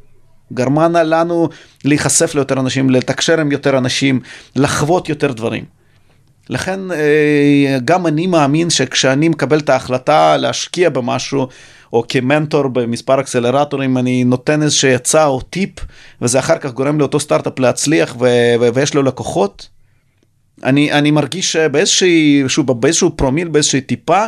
גרמה 0.54 1.04
לנו 1.04 1.50
להיחשף 1.86 2.36
ליותר 2.36 2.60
אנשים, 2.60 2.90
לתקשר 2.90 3.40
עם 3.40 3.52
יותר 3.52 3.78
אנשים, 3.78 4.20
לחוות 4.56 5.10
יותר 5.10 5.32
דברים. 5.32 5.64
לכן 6.50 6.80
גם 7.86 8.08
אני 8.08 8.28
מאמין 8.28 8.70
שכשאני 8.70 9.30
מקבל 9.30 9.60
את 9.60 9.70
ההחלטה 9.70 10.38
להשקיע 10.38 10.90
במשהו, 10.90 11.48
או 11.94 12.04
כמנטור 12.10 12.68
במספר 12.68 13.20
אקסלרטורים 13.20 13.98
אני 13.98 14.24
נותן 14.24 14.62
איזושהי 14.62 14.94
עצה 14.94 15.26
או 15.26 15.42
טיפ 15.42 15.70
וזה 16.22 16.40
אחר 16.40 16.58
כך 16.58 16.72
גורם 16.72 17.00
לאותו 17.00 17.20
סטארט-אפ 17.20 17.60
להצליח 17.60 18.16
ו- 18.20 18.72
ויש 18.74 18.94
לו 18.94 19.04
לקוחות. 19.04 19.70
אני, 20.64 20.92
אני 20.92 21.12
מרגיש 21.12 21.52
שבאיזושהי, 21.52 22.44
שוב, 22.48 22.72
באיזשהו 22.82 23.18
פרומיל, 23.18 23.48
באיזושהי 23.48 23.82
טיפה, 23.82 24.26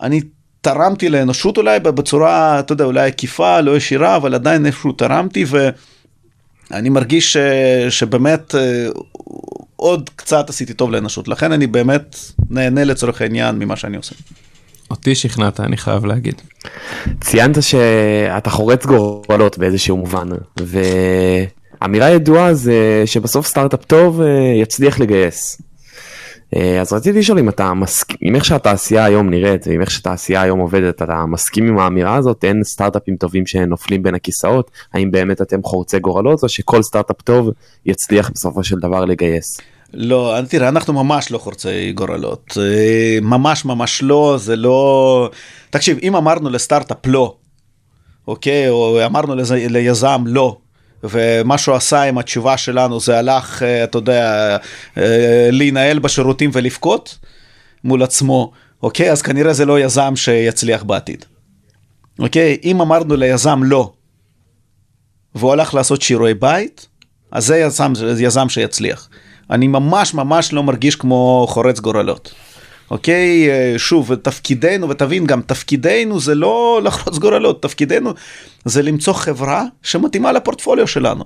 אני 0.00 0.20
תרמתי 0.64 1.08
לאנושות 1.08 1.58
אולי 1.58 1.80
בצורה, 1.80 2.60
אתה 2.60 2.72
יודע, 2.72 2.84
אולי 2.84 3.08
עקיפה, 3.08 3.60
לא 3.60 3.76
ישירה, 3.76 4.16
אבל 4.16 4.34
עדיין 4.34 4.66
איפשהו 4.66 4.92
תרמתי 4.92 5.44
ואני 6.70 6.88
מרגיש 6.88 7.32
ש, 7.32 7.36
שבאמת 7.88 8.54
אה, 8.54 8.86
עוד 9.76 10.10
קצת 10.16 10.50
עשיתי 10.50 10.74
טוב 10.74 10.90
לאנושות, 10.90 11.28
לכן 11.28 11.52
אני 11.52 11.66
באמת 11.66 12.16
נהנה 12.50 12.84
לצורך 12.84 13.20
העניין 13.20 13.58
ממה 13.58 13.76
שאני 13.76 13.96
עושה. 13.96 14.14
אותי 14.90 15.14
שכנעת 15.14 15.60
אני 15.60 15.76
חייב 15.76 16.04
להגיד. 16.04 16.42
ציינת 17.20 17.62
שאתה 17.62 18.50
חורץ 18.50 18.86
גורלות 18.86 19.58
באיזשהו 19.58 19.96
מובן, 19.96 20.28
ואמירה 21.80 22.10
ידועה 22.10 22.54
זה 22.54 23.02
שבסוף 23.06 23.46
סטארט-אפ 23.46 23.84
טוב 23.84 24.20
אה, 24.20 24.26
יצליח 24.62 25.00
לגייס. 25.00 25.58
אה, 26.54 26.80
אז 26.80 26.92
רציתי 26.92 27.18
לשאול 27.18 27.38
אם 27.38 27.48
אתה 27.48 27.74
מסכים, 27.74 28.16
עם 28.20 28.34
איך 28.34 28.44
שהתעשייה 28.44 29.04
היום 29.04 29.30
נראית 29.30 29.66
ועם 29.66 29.80
איך 29.80 29.90
שהתעשייה 29.90 30.42
היום 30.42 30.58
עובדת, 30.58 31.02
אתה 31.02 31.24
מסכים 31.26 31.68
עם 31.68 31.78
האמירה 31.78 32.16
הזאת, 32.16 32.44
אין 32.44 32.64
סטארט-אפים 32.64 33.16
טובים 33.16 33.46
שנופלים 33.46 34.02
בין 34.02 34.14
הכיסאות, 34.14 34.70
האם 34.92 35.10
באמת 35.10 35.42
אתם 35.42 35.62
חורצי 35.62 35.98
גורלות 35.98 36.42
או 36.42 36.48
שכל 36.48 36.82
סטארט-אפ 36.82 37.22
טוב 37.22 37.50
יצליח 37.86 38.30
בסופו 38.30 38.64
של 38.64 38.78
דבר 38.78 39.04
לגייס? 39.04 39.60
לא, 39.94 40.36
תראה, 40.48 40.68
אנחנו 40.68 40.92
ממש 40.92 41.30
לא 41.30 41.38
חורצי 41.38 41.92
גורלות. 41.92 42.58
אה, 42.60 43.18
ממש 43.22 43.64
ממש 43.64 44.02
לא, 44.02 44.36
זה 44.38 44.56
לא... 44.56 45.30
תקשיב, 45.70 45.98
אם 46.02 46.16
אמרנו 46.16 46.50
לסטארט-אפ 46.50 47.06
לא, 47.06 47.36
אוקיי, 48.28 48.68
או 48.68 49.06
אמרנו 49.06 49.34
ליזם 49.68 50.24
לא, 50.26 50.56
ומה 51.10 51.58
שהוא 51.58 51.74
עשה 51.74 52.02
עם 52.02 52.18
התשובה 52.18 52.56
שלנו 52.56 53.00
זה 53.00 53.18
הלך, 53.18 53.62
אה, 53.62 53.84
אתה 53.84 53.98
יודע, 53.98 54.56
אה, 54.98 55.48
להינעל 55.52 55.98
בשירותים 55.98 56.50
ולבכות 56.52 57.18
מול 57.84 58.02
עצמו, 58.02 58.52
אוקיי? 58.82 59.12
אז 59.12 59.22
כנראה 59.22 59.52
זה 59.52 59.64
לא 59.64 59.80
יזם 59.80 60.16
שיצליח 60.16 60.82
בעתיד. 60.82 61.24
אוקיי? 62.18 62.56
אם 62.64 62.80
אמרנו 62.80 63.16
ליזם 63.16 63.62
לא, 63.62 63.92
והוא 65.34 65.52
הלך 65.52 65.74
לעשות 65.74 66.02
שיעורי 66.02 66.34
בית, 66.34 66.86
אז 67.32 67.46
זה 67.46 67.58
יזם, 67.58 67.92
יזם 68.18 68.48
שיצליח. 68.48 69.08
אני 69.50 69.68
ממש 69.68 70.14
ממש 70.14 70.52
לא 70.52 70.62
מרגיש 70.62 70.96
כמו 70.96 71.46
חורץ 71.48 71.80
גורלות. 71.80 72.34
אוקיי, 72.90 73.50
אה, 73.50 73.74
שוב, 73.78 74.14
תפקידנו, 74.14 74.88
ותבין 74.88 75.26
גם, 75.26 75.42
תפקידנו 75.42 76.20
זה 76.20 76.34
לא 76.34 76.80
לחרוץ 76.84 77.18
גורלות, 77.18 77.62
תפקידנו 77.62 78.10
זה 78.64 78.82
למצוא 78.82 79.12
חברה 79.12 79.64
שמתאימה 79.82 80.32
לפורטפוליו 80.32 80.86
שלנו. 80.86 81.24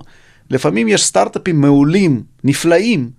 לפעמים 0.49 0.87
יש 0.87 1.03
סטארט-אפים 1.03 1.61
מעולים, 1.61 2.23
נפלאים, 2.43 3.09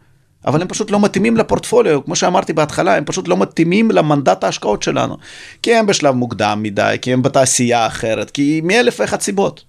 אבל 0.46 0.62
הם 0.62 0.68
פשוט 0.68 0.90
לא 0.90 1.00
מתאימים 1.00 1.36
לפורטפוליו, 1.36 2.04
כמו 2.04 2.16
שאמרתי 2.16 2.52
בהתחלה, 2.52 2.96
הם 2.96 3.04
פשוט 3.04 3.28
לא 3.28 3.36
מתאימים 3.36 3.90
למנדט 3.90 4.44
ההשקעות 4.44 4.82
שלנו. 4.82 5.16
כי 5.62 5.74
הם 5.74 5.86
בשלב 5.86 6.14
מוקדם 6.14 6.60
מדי, 6.62 6.96
כי 7.02 7.12
הם 7.12 7.22
בתעשייה 7.22 7.86
אחרת, 7.86 8.30
כי 8.30 8.60
מאלף 8.64 9.00
ואחת 9.00 9.20
סיבות. 9.20 9.64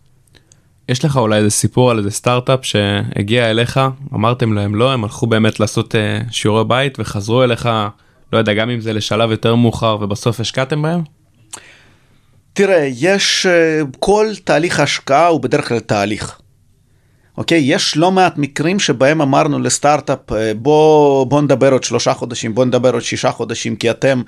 יש 0.90 1.06
לך 1.06 1.18
אולי 1.18 1.38
איזה 1.38 1.50
סיפור 1.50 1.92
על 1.92 1.98
איזה 1.98 2.12
סטארט-אפ 2.12 2.60
שהגיע 2.66 3.50
אליך, 3.50 3.80
אמרתם 4.14 4.54
להם 4.54 4.76
לא, 4.76 4.92
הם 4.92 5.04
הלכו 5.04 5.28
באמת 5.28 5.60
לעשות 5.60 5.96
uh, 5.96 5.98
שיעורי 6.32 6.64
בית 6.66 7.00
וחזרו 7.00 7.44
אליך, 7.44 7.70
לא 8.34 8.38
יודע, 8.38 8.54
גם 8.54 8.70
אם 8.70 8.82
זה 8.82 8.94
לשלב 8.94 9.32
יותר 9.32 9.56
מאוחר 9.56 9.98
ובסוף 10.02 10.39
השקעתם 10.39 10.82
בהם? 10.82 11.02
תראה, 12.54 12.89
יש, 12.96 13.46
אה, 13.46 13.82
כל 14.00 14.28
תהליך 14.44 14.80
השקעה 14.80 15.28
הוא 15.28 15.41
בדרך 15.41 15.67
כלל 15.67 15.80
תהליך. 15.80 16.41
אוקיי? 17.38 17.62
יש 17.63 17.98
לא 17.98 18.12
מעט 18.12 18.38
מקרים 18.38 18.80
שבהם 18.80 19.22
אמרנו 19.22 19.60
לסטארט-אפ, 19.60 20.32
אה, 20.32 20.52
בוא, 20.54 21.26
בוא 21.26 21.41
נדבר 21.41 21.72
עוד 21.72 21.84
שלושה 21.84 22.13
חודשים, 22.13 22.56
בוא 22.56 22.65
נדבר 22.65 22.94
עוד 22.94 23.02
שישה 23.02 23.32
חודשים, 23.32 23.76
כי 23.76 23.91
אתם 23.91 24.22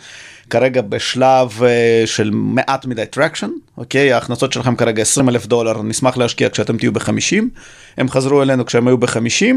כרגע 0.49 0.81
בשלב 0.81 1.63
אה, 1.63 2.03
של 2.05 2.29
מעט 2.33 2.85
מדי 2.85 3.05
traction, 3.05 3.49
אוקיי? 3.77 4.13
ההכנסות 4.13 4.53
שלכם 4.53 4.75
כרגע 4.75 5.01
20 5.01 5.29
אלף 5.29 5.45
דולר, 5.45 5.81
נשמח 5.81 6.17
להשקיע 6.17 6.49
כשאתם 6.49 6.77
תהיו 6.77 6.93
ב-50, 6.93 7.43
הם 7.97 8.09
חזרו 8.09 8.41
אלינו 8.41 8.65
כשהם 8.65 8.87
היו 8.87 8.97
ב-50 8.97 9.55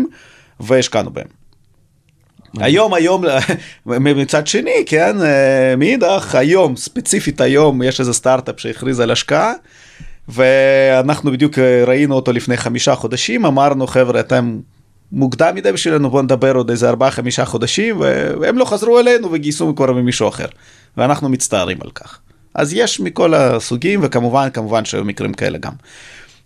והשקענו 0.61 1.11
בהם. 1.11 1.45
היום 2.60 2.94
היום 2.94 3.24
מצד 3.86 4.46
שני 4.46 4.84
כן 4.86 5.16
אה, 5.22 5.76
מאידך 5.76 6.34
היום 6.34 6.76
ספציפית 6.76 7.40
היום 7.40 7.82
יש 7.82 8.00
איזה 8.00 8.12
סטארט-אפ 8.12 8.60
שהכריז 8.60 9.00
על 9.00 9.10
השקעה 9.10 9.52
ואנחנו 10.28 11.32
בדיוק 11.32 11.58
אה, 11.58 11.84
ראינו 11.86 12.14
אותו 12.14 12.32
לפני 12.32 12.56
חמישה 12.56 12.94
חודשים 12.94 13.46
אמרנו 13.46 13.86
חבר'ה 13.86 14.20
אתם 14.20 14.58
מוקדם 15.12 15.54
מדי 15.54 15.72
בשבילנו 15.72 16.10
בוא 16.10 16.22
נדבר 16.22 16.54
עוד 16.54 16.70
איזה 16.70 16.88
ארבעה 16.88 17.10
חמישה 17.10 17.44
חודשים 17.44 18.00
והם 18.40 18.58
לא 18.58 18.64
חזרו 18.64 18.98
אלינו 18.98 19.32
וגייסו 19.32 19.74
כבר 19.76 19.92
ממישהו 19.92 20.28
אחר 20.28 20.46
ואנחנו 20.96 21.28
מצטערים 21.28 21.78
על 21.80 21.90
כך. 21.90 22.18
אז 22.54 22.74
יש 22.74 23.00
מכל 23.00 23.34
הסוגים 23.34 24.00
וכמובן 24.02 24.48
כמובן 24.50 24.84
שהיו 24.84 25.04
מקרים 25.04 25.34
כאלה 25.34 25.58
גם. 25.58 25.72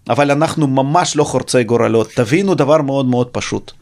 אבל 0.09 0.31
אנחנו 0.31 0.67
ממש 0.67 1.17
לא 1.17 1.25
חורצי 1.25 1.65
גורלות 1.65 2.11
תבינו 2.15 2.55
דבר 2.55 2.83
מאוד 2.83 3.07
מאוד 3.07 3.29
פשוט. 3.29 3.73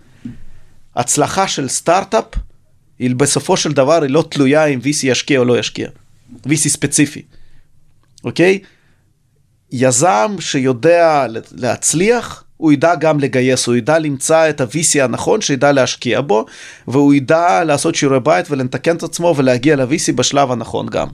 הצלחה 0.99 1.49
של 1.49 1.69
סטארט-אפ 1.69 2.25
היא 2.99 3.15
בסופו 3.15 3.57
של 3.57 3.73
דבר 3.73 4.03
היא 4.03 4.11
לא 4.11 4.25
תלויה 4.31 4.65
אם 4.65 4.81
VC 4.83 5.01
ישקיע 5.03 5.39
או 5.39 5.45
לא 5.45 5.59
ישקיע. 5.59 5.89
VC 6.47 6.69
ספציפי, 6.69 7.23
אוקיי? 8.25 8.59
יזם 9.73 10.37
שיודע 10.41 11.27
להצליח, 11.53 12.45
הוא 12.57 12.73
ידע 12.73 12.95
גם 12.95 13.21
לגייס, 13.21 13.67
הוא 13.67 13.77
ידע 13.77 13.99
למצוא 13.99 14.49
את 14.49 14.61
ה-VC 14.61 15.03
הנכון 15.03 15.41
שידע 15.41 15.73
להשקיע 15.73 16.21
בו, 16.21 16.47
והוא 16.89 17.15
ידע 17.15 17.65
לעשות 17.65 17.95
שיעורי 17.95 18.21
בית 18.21 18.51
ולתקן 18.51 18.97
את 18.97 19.03
עצמו 19.03 19.35
ולהגיע 19.37 19.77
ל-VC 19.77 20.13
בשלב 20.15 20.51
הנכון 20.51 20.87
גם. 20.87 21.09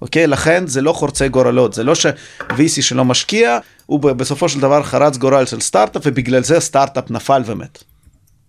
אוקיי? 0.00 0.26
לכן 0.26 0.66
זה 0.66 0.80
לא 0.80 0.92
חורצי 0.92 1.28
גורלות, 1.28 1.74
זה 1.74 1.84
לא 1.84 1.94
ש-VC 1.94 2.82
שלא 2.82 3.04
משקיע, 3.04 3.58
הוא 3.86 4.00
בסופו 4.00 4.48
של 4.48 4.60
דבר 4.60 4.82
חרץ 4.82 5.16
גורל 5.16 5.46
של 5.46 5.60
סטארט-אפ 5.60 6.02
ובגלל 6.04 6.42
זה 6.42 6.60
סטארט-אפ 6.60 7.10
נפל 7.10 7.42
ומת. 7.46 7.89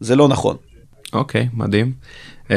זה 0.01 0.15
לא 0.15 0.27
נכון. 0.27 0.55
אוקיי, 1.13 1.41
okay, 1.41 1.57
מדהים. 1.57 1.91
Um, 2.47 2.51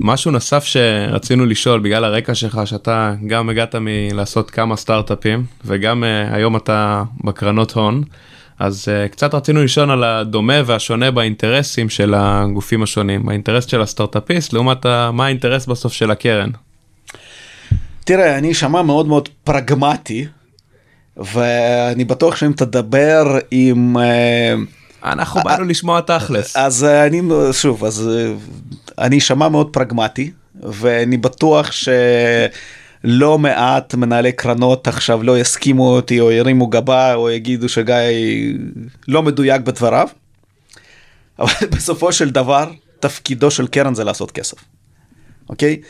משהו 0.00 0.30
נוסף 0.30 0.64
שרצינו 0.64 1.46
לשאול 1.46 1.80
בגלל 1.80 2.04
הרקע 2.04 2.34
שלך 2.34 2.60
שאתה 2.64 3.14
גם 3.26 3.48
הגעת 3.48 3.74
מלעשות 3.80 4.50
כמה 4.50 4.76
סטארט-אפים 4.76 5.44
וגם 5.64 6.04
uh, 6.04 6.34
היום 6.34 6.56
אתה 6.56 7.02
בקרנות 7.24 7.72
הון. 7.72 8.02
אז 8.58 8.88
uh, 8.88 9.08
קצת 9.12 9.34
רצינו 9.34 9.64
לשאול 9.64 9.90
על 9.90 10.04
הדומה 10.04 10.54
והשונה 10.66 11.10
באינטרסים 11.10 11.88
של 11.88 12.14
הגופים 12.16 12.82
השונים, 12.82 13.28
האינטרס 13.28 13.66
של 13.66 13.82
הסטארט-אפיסט 13.82 14.52
לעומת 14.52 14.86
מה 15.12 15.24
האינטרס 15.24 15.66
בסוף 15.66 15.92
של 15.92 16.10
הקרן. 16.10 16.50
תראה, 18.04 18.38
אני 18.38 18.52
אשמע 18.52 18.82
מאוד 18.82 19.06
מאוד 19.06 19.28
פרגמטי, 19.44 20.26
ואני 21.16 22.04
בטוח 22.04 22.36
שאם 22.36 22.52
תדבר 22.52 23.38
עם... 23.50 23.96
Uh... 23.96 24.79
אנחנו 25.04 25.40
באנו 25.44 25.64
לשמוע 25.64 26.00
תכלס. 26.00 26.56
אז 26.56 26.84
אני, 26.84 27.22
שוב, 27.52 27.84
אז 27.84 28.10
אני 28.98 29.18
אשמע 29.18 29.48
מאוד 29.48 29.72
פרגמטי, 29.72 30.30
ואני 30.62 31.16
בטוח 31.16 31.70
שלא 31.72 33.38
מעט 33.38 33.94
מנהלי 33.94 34.32
קרנות 34.32 34.88
עכשיו 34.88 35.22
לא 35.22 35.38
יסכימו 35.38 35.88
אותי 35.96 36.20
או 36.20 36.30
ירימו 36.30 36.66
גבה 36.66 37.14
או 37.14 37.30
יגידו 37.30 37.68
שגיא 37.68 37.94
לא 39.08 39.22
מדויק 39.22 39.60
בדבריו. 39.60 40.08
אבל 41.38 41.52
בסופו 41.76 42.12
של 42.12 42.30
דבר, 42.30 42.70
תפקידו 43.00 43.50
של 43.50 43.66
קרן 43.66 43.94
זה 43.94 44.04
לעשות 44.04 44.30
כסף, 44.30 44.58
אוקיי? 45.48 45.80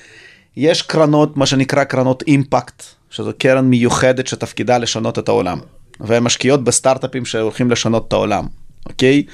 יש 0.56 0.82
קרנות, 0.82 1.36
מה 1.36 1.46
שנקרא 1.46 1.84
קרנות 1.84 2.22
אימפקט, 2.26 2.82
שזו 3.10 3.32
קרן 3.38 3.64
מיוחדת 3.64 4.26
שתפקידה 4.26 4.78
לשנות 4.78 5.18
את 5.18 5.28
העולם. 5.28 5.58
והן 6.00 6.22
משקיעות 6.22 6.64
בסטארט-אפים 6.64 7.24
שהולכים 7.24 7.70
לשנות 7.70 8.08
את 8.08 8.12
העולם. 8.12 8.46
אוקיי? 8.86 9.24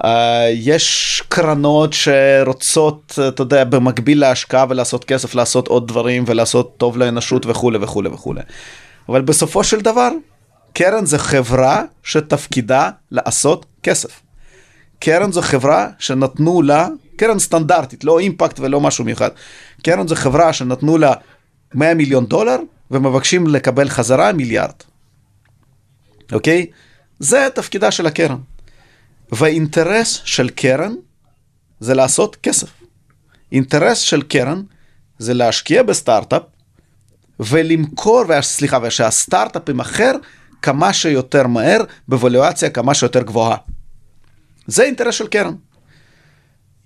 Uh, 0.00 0.06
יש 0.52 1.22
קרנות 1.28 1.92
שרוצות, 1.92 3.18
אתה 3.28 3.42
יודע, 3.42 3.64
במקביל 3.64 4.20
להשקעה 4.20 4.66
ולעשות 4.68 5.04
כסף, 5.04 5.34
לעשות 5.34 5.68
עוד 5.68 5.88
דברים 5.88 6.24
ולעשות 6.26 6.74
טוב 6.76 6.98
לאנושות 6.98 7.46
וכולי 7.46 7.78
וכולי 7.80 8.08
וכולי. 8.08 8.40
אבל 9.08 9.22
בסופו 9.22 9.64
של 9.64 9.80
דבר, 9.80 10.08
קרן 10.72 11.06
זה 11.06 11.18
חברה 11.18 11.82
שתפקידה 12.02 12.90
לעשות 13.10 13.66
כסף. 13.82 14.20
קרן 14.98 15.32
זו 15.32 15.42
חברה 15.42 15.88
שנתנו 15.98 16.62
לה, 16.62 16.88
קרן 17.16 17.38
סטנדרטית, 17.38 18.04
לא 18.04 18.18
אימפקט 18.18 18.60
ולא 18.60 18.80
משהו 18.80 19.04
מיוחד. 19.04 19.30
קרן 19.82 20.08
זו 20.08 20.14
חברה 20.14 20.52
שנתנו 20.52 20.98
לה 20.98 21.12
100 21.74 21.94
מיליון 21.94 22.26
דולר 22.26 22.56
ומבקשים 22.90 23.46
לקבל 23.46 23.88
חזרה 23.88 24.32
מיליארד. 24.32 24.74
אוקיי? 26.32 26.66
זה 27.18 27.48
תפקידה 27.54 27.90
של 27.90 28.06
הקרן. 28.06 28.38
והאינטרס 29.32 30.20
של 30.24 30.48
קרן 30.48 30.94
זה 31.80 31.94
לעשות 31.94 32.36
כסף. 32.36 32.68
אינטרס 33.52 33.98
של 33.98 34.22
קרן 34.22 34.62
זה 35.18 35.34
להשקיע 35.34 35.82
בסטארט-אפ 35.82 36.42
ולמכור, 37.40 38.24
סליחה, 38.40 38.78
ושהסטארט-אפ 38.82 39.68
יימכר 39.68 40.12
כמה 40.62 40.92
שיותר 40.92 41.46
מהר, 41.46 41.84
בוולואציה 42.08 42.70
כמה 42.70 42.94
שיותר 42.94 43.22
גבוהה. 43.22 43.56
זה 44.66 44.82
אינטרס 44.82 45.14
של 45.14 45.26
קרן. 45.26 45.54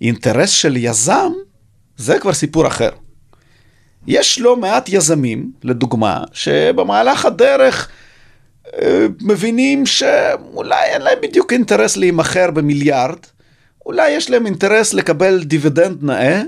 אינטרס 0.01 0.49
של 0.49 0.77
יזם, 0.77 1.31
זה 1.97 2.19
כבר 2.19 2.33
סיפור 2.33 2.67
אחר. 2.67 2.89
יש 4.07 4.39
לא 4.39 4.57
מעט 4.57 4.89
יזמים, 4.89 5.51
לדוגמה, 5.63 6.23
שבמהלך 6.33 7.25
הדרך 7.25 7.89
מבינים 9.21 9.85
שאולי 9.85 10.83
אין 10.85 11.01
להם 11.01 11.17
בדיוק 11.21 11.53
אינטרס 11.53 11.97
להימכר 11.97 12.51
במיליארד, 12.51 13.19
אולי 13.85 14.09
יש 14.09 14.29
להם 14.29 14.45
אינטרס 14.45 14.93
לקבל 14.93 15.43
דיבידנד 15.43 16.03
נאה 16.03 16.41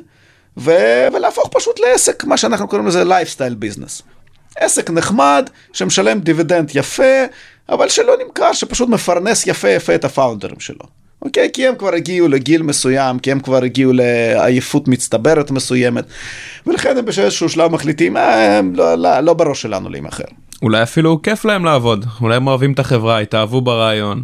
ו- 0.57 1.07
ולהפוך 1.13 1.49
פשוט 1.51 1.79
לעסק, 1.79 2.23
מה 2.23 2.37
שאנחנו 2.37 2.67
קוראים 2.67 2.87
לזה 2.87 3.03
lifestyle 3.03 3.55
business. 3.55 4.01
עסק 4.57 4.89
נחמד, 4.89 5.49
שמשלם 5.73 6.19
דיבידנד 6.19 6.71
יפה, 6.75 7.23
אבל 7.69 7.89
שלא 7.89 8.13
נמכר, 8.25 8.53
שפשוט 8.53 8.89
מפרנס 8.89 9.47
יפה 9.47 9.69
יפה 9.69 9.95
את 9.95 10.05
הפאונדרים 10.05 10.59
שלו. 10.59 10.85
אוקיי? 11.21 11.49
כי 11.53 11.67
הם 11.67 11.75
כבר 11.75 11.93
הגיעו 11.93 12.27
לגיל 12.27 12.61
מסוים, 12.61 13.19
כי 13.19 13.31
הם 13.31 13.39
כבר 13.39 13.63
הגיעו 13.63 13.93
לעייפות 13.93 14.87
מצטברת 14.87 15.51
מסוימת, 15.51 16.05
ולכן 16.67 16.97
הם 16.97 17.05
באיזשהו 17.05 17.49
שלב 17.49 17.71
מחליטים, 17.71 18.17
אה, 18.17 18.61
לא, 18.73 18.95
לא, 18.95 19.19
לא 19.19 19.33
בראש 19.33 19.61
שלנו 19.61 19.89
להימכר. 19.89 20.23
אולי 20.61 20.83
אפילו 20.83 21.21
כיף 21.21 21.45
להם 21.45 21.65
לעבוד, 21.65 22.05
אולי 22.21 22.35
הם 22.35 22.47
אוהבים 22.47 22.73
את 22.73 22.79
החברה, 22.79 23.19
התאהבו 23.19 23.61
ברעיון. 23.61 24.23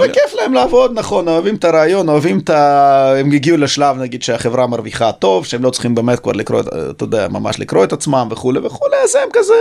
זה 0.00 0.08
כיף 0.12 0.34
להם 0.34 0.54
לעבוד, 0.54 0.92
נכון, 0.94 1.28
אוהבים 1.28 1.54
את 1.54 1.64
הרעיון, 1.64 2.08
אוהבים 2.08 2.38
את 2.38 2.50
ה... 2.50 3.12
הם 3.16 3.32
הגיעו 3.32 3.56
לשלב 3.56 3.96
נגיד 3.98 4.22
שהחברה 4.22 4.66
מרוויחה 4.66 5.12
טוב, 5.12 5.46
שהם 5.46 5.62
לא 5.62 5.70
צריכים 5.70 5.94
באמת 5.94 6.20
כבר 6.20 6.32
לקרוע, 6.32 6.60
אתה 6.90 7.04
יודע, 7.04 7.28
ממש 7.28 7.60
לקרוע 7.60 7.84
את 7.84 7.92
עצמם 7.92 8.28
וכולי 8.30 8.58
וכולי, 8.58 8.96
אז 9.04 9.14
הם 9.14 9.28
כזה, 9.32 9.54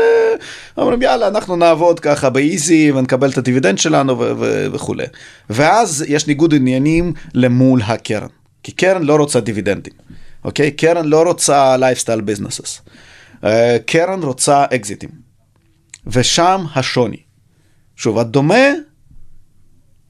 אומרים 0.78 1.02
יאללה, 1.02 1.28
אנחנו 1.28 1.56
נעבוד 1.56 2.00
ככה 2.00 2.30
ב 2.30 2.42
easy 2.42 2.92
ונקבל 2.92 3.30
את 3.30 3.38
הדיבידנד 3.38 3.78
שלנו 3.78 4.20
ו- 4.20 4.32
ו- 4.40 4.68
וכולי. 4.72 5.06
ואז 5.50 6.06
יש 6.08 6.28
ניגוד 6.28 6.54
עניינים 6.54 7.14
למול 7.34 7.82
הקרן, 7.86 8.28
כי 8.64 8.72
קרן 8.72 9.04
לא 9.04 9.16
רוצה 9.16 9.40
דיבידנדים, 9.40 9.94
אוקיי? 10.46 10.72
קרן 10.72 11.06
לא 11.06 11.24
רוצה 11.24 11.78
lifestyle 11.78 12.22
businesses. 12.22 12.82
קרן 13.86 14.24
רוצה 14.24 14.66
אקזיטים. 14.76 15.23
ושם 16.08 16.66
השוני. 16.76 17.18
שוב, 17.96 18.20
הדומה 18.20 18.66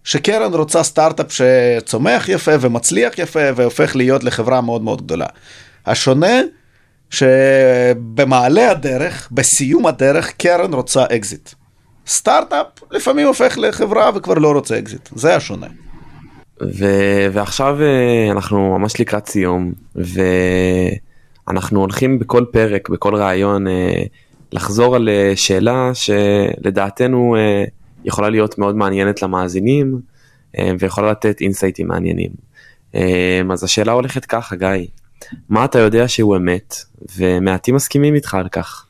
שקרן 0.03 0.53
רוצה 0.53 0.84
סטארט-אפ 0.84 1.27
שצומח 1.32 2.29
יפה 2.29 2.51
ומצליח 2.62 3.17
יפה 3.17 3.39
והופך 3.56 3.95
להיות 3.95 4.23
לחברה 4.23 4.62
מאוד 4.62 4.82
מאוד 4.82 5.01
גדולה. 5.01 5.25
השונה, 5.86 6.41
שבמעלה 7.10 8.71
הדרך, 8.71 9.29
בסיום 9.32 9.86
הדרך, 9.88 10.32
קרן 10.38 10.73
רוצה 10.73 11.06
אקזיט. 11.15 11.49
סטארט-אפ 12.08 12.67
לפעמים 12.91 13.27
הופך 13.27 13.58
לחברה 13.58 14.12
וכבר 14.15 14.34
לא 14.34 14.51
רוצה 14.51 14.79
אקזיט, 14.79 15.10
זה 15.15 15.36
השונה. 15.36 15.67
ו- 16.62 17.27
ועכשיו 17.34 17.77
אה, 17.82 18.32
אנחנו 18.32 18.79
ממש 18.79 18.99
לקראת 18.99 19.27
סיום 19.27 19.73
ואנחנו 19.95 21.79
הולכים 21.79 22.19
בכל 22.19 22.45
פרק, 22.51 22.89
בכל 22.89 23.15
ראיון 23.15 23.67
אה, 23.67 24.03
לחזור 24.54 24.96
על 24.96 25.10
אה, 25.10 25.32
שאלה 25.36 25.92
שלדעתנו 25.94 27.36
יכולה 28.06 28.30
להיות 28.30 28.58
מאוד 28.58 28.76
מעניינת 28.76 29.22
למאזינים 29.22 30.02
אה, 30.58 30.72
ויכולה 30.80 31.12
לתת 31.12 31.42
אינסייטים 31.42 31.88
מעניינים. 31.88 32.32
אה, 32.96 33.42
אז 33.52 33.63
השאלה 33.63 33.92
הולכת 33.92 34.26
ככה 34.26 34.56
גיא, 34.56 34.86
מה 35.50 35.66
אתה 35.66 35.80
יודע 35.80 36.08
שהוא 36.08 36.38
אמת 36.38 36.76
ומעטים 37.18 37.76
מסכימים 37.76 38.16
איתך 38.16 38.34
על 38.34 38.50
כך? 38.50 38.86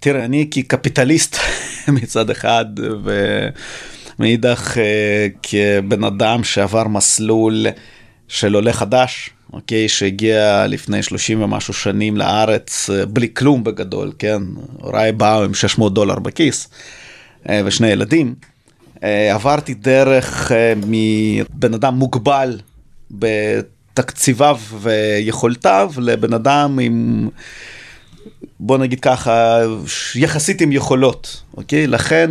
תראה 0.00 0.24
אני 0.24 0.50
כקפיטליסט 0.50 1.36
מצד 2.02 2.30
אחד 2.30 2.64
ומאידך 4.18 4.78
אה, 4.78 5.26
כבן 5.42 6.04
אדם 6.04 6.44
שעבר 6.44 6.88
מסלול 6.88 7.66
של 8.28 8.54
עולה 8.54 8.72
חדש 8.72 9.30
אוקיי 9.52 9.88
שהגיע 9.88 10.66
לפני 10.68 11.02
30 11.02 11.42
ומשהו 11.42 11.74
שנים 11.74 12.16
לארץ 12.16 12.90
בלי 13.08 13.28
כלום 13.34 13.64
בגדול 13.64 14.12
כן 14.18 14.42
הוריי 14.80 15.12
באו 15.12 15.44
עם 15.44 15.54
600 15.54 15.94
דולר 15.94 16.18
בכיס. 16.18 16.68
אה, 17.48 17.60
ושני 17.64 17.88
ילדים. 17.88 18.34
אה, 19.02 19.34
עברתי 19.34 19.74
דרך 19.74 20.52
אה, 20.52 20.72
מבן 20.86 21.74
אדם 21.74 21.94
מוגבל 21.94 22.60
בתקציביו 23.10 24.58
ויכולתיו 24.80 25.92
לבן 25.98 26.32
אדם 26.32 26.78
עם, 26.82 27.28
בוא 28.60 28.78
נגיד 28.78 29.00
ככה, 29.00 29.58
יחסית 30.14 30.60
עם 30.60 30.72
יכולות, 30.72 31.42
אוקיי? 31.56 31.86
לכן 31.86 32.30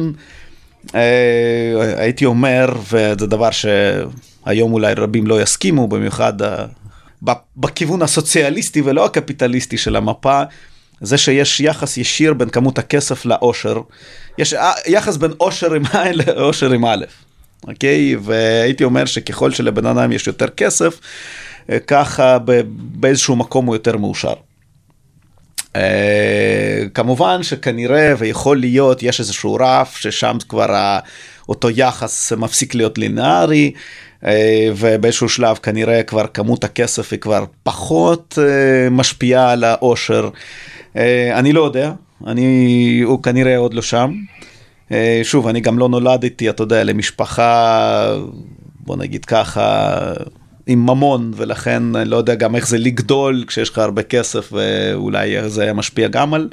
הייתי 1.97 2.25
אומר, 2.25 2.73
וזה 2.81 3.27
דבר 3.27 3.49
שהיום 3.51 4.73
אולי 4.73 4.93
רבים 4.93 5.27
לא 5.27 5.41
יסכימו, 5.41 5.87
במיוחד 5.87 6.33
בכיוון 7.57 8.01
הסוציאליסטי 8.01 8.81
ולא 8.81 9.05
הקפיטליסטי 9.05 9.77
של 9.77 9.95
המפה, 9.95 10.41
זה 11.01 11.17
שיש 11.17 11.59
יחס 11.59 11.97
ישיר 11.97 12.33
בין 12.33 12.49
כמות 12.49 12.77
הכסף 12.77 13.25
לאושר. 13.25 13.81
יש 14.37 14.53
אה, 14.53 14.71
יחס 14.87 15.17
בין 15.17 15.31
אושר 15.39 15.73
עם 15.73 15.83
עין 15.93 16.15
לאושר 16.27 16.71
עם 16.71 16.85
א', 16.85 17.05
אוקיי? 17.67 18.15
והייתי 18.15 18.83
אומר 18.83 19.05
שככל 19.05 19.51
שלבן 19.51 19.85
אדם 19.85 20.11
יש 20.11 20.27
יותר 20.27 20.47
כסף, 20.47 20.99
אה, 21.69 21.79
ככה 21.79 22.37
באיזשהו 22.75 23.35
מקום 23.35 23.65
הוא 23.65 23.75
יותר 23.75 23.97
מאושר. 23.97 24.33
Uh, 25.75 25.77
כמובן 26.93 27.43
שכנראה 27.43 28.13
ויכול 28.17 28.59
להיות 28.59 29.03
יש 29.03 29.19
איזשהו 29.19 29.57
רף 29.59 29.97
ששם 29.97 30.37
כבר 30.49 30.97
אותו 31.49 31.69
יחס 31.69 32.31
מפסיק 32.33 32.75
להיות 32.75 32.97
לינארי 32.97 33.71
ובאיזשהו 34.77 35.29
שלב 35.29 35.57
כנראה 35.57 36.03
כבר 36.03 36.27
כמות 36.27 36.63
הכסף 36.63 37.11
היא 37.11 37.19
כבר 37.19 37.45
פחות 37.63 38.37
uh, 38.37 38.89
משפיעה 38.91 39.51
על 39.51 39.63
האושר. 39.63 40.29
Uh, 40.93 40.97
אני 41.33 41.53
לא 41.53 41.65
יודע, 41.65 41.91
אני, 42.27 43.01
הוא 43.05 43.23
כנראה 43.23 43.57
עוד 43.57 43.73
לא 43.73 43.81
שם. 43.81 44.11
אה, 44.91 45.19
שוב, 45.23 45.47
אני 45.47 45.61
גם 45.61 45.79
לא 45.79 45.89
נולדתי, 45.89 46.49
אתה 46.49 46.63
יודע, 46.63 46.83
למשפחה, 46.83 48.17
בוא 48.79 48.95
נגיד 48.97 49.25
ככה, 49.25 49.97
עם 50.67 50.79
ממון, 50.85 51.31
ולכן 51.35 51.95
אני 51.95 52.09
לא 52.09 52.17
יודע 52.17 52.35
גם 52.35 52.55
איך 52.55 52.67
זה 52.67 52.77
לגדול 52.77 53.43
כשיש 53.47 53.69
לך 53.69 53.77
הרבה 53.77 54.03
כסף, 54.03 54.49
ואולי 54.53 55.49
זה 55.49 55.63
היה 55.63 55.73
משפיע 55.73 56.07
גם 56.07 56.33
על 56.33 56.49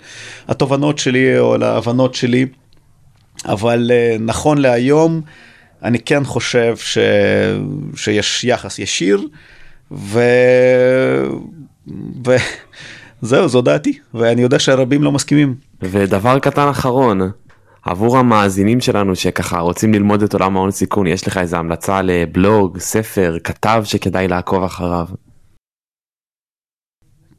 התובנות 0.48 0.98
שלי 0.98 1.38
או 1.38 1.54
על 1.54 1.62
ההבנות 1.62 2.14
שלי. 2.14 2.46
אבל 3.44 3.90
אה, 3.94 4.16
נכון 4.20 4.58
להיום, 4.58 5.20
אני 5.84 5.98
כן 5.98 6.24
חושב 6.24 6.76
ש... 6.76 6.98
שיש 7.96 8.44
יחס 8.44 8.78
ישיר, 8.78 9.28
ו... 9.92 10.20
ו... 12.26 12.36
זהו, 13.22 13.48
זו 13.48 13.62
דעתי, 13.62 13.98
ואני 14.14 14.42
יודע 14.42 14.58
שהרבים 14.58 15.02
לא 15.02 15.12
מסכימים. 15.12 15.54
ודבר 15.82 16.38
קטן 16.38 16.68
אחרון, 16.68 17.20
עבור 17.82 18.18
המאזינים 18.18 18.80
שלנו 18.80 19.16
שככה 19.16 19.58
רוצים 19.60 19.94
ללמוד 19.94 20.22
את 20.22 20.32
עולם 20.32 20.56
ההון 20.56 20.70
סיכון, 20.70 21.06
יש 21.06 21.28
לך 21.28 21.38
איזה 21.38 21.58
המלצה 21.58 22.02
לבלוג, 22.02 22.78
ספר, 22.78 23.36
כתב 23.44 23.82
שכדאי 23.84 24.28
לעקוב 24.28 24.64
אחריו? 24.64 25.06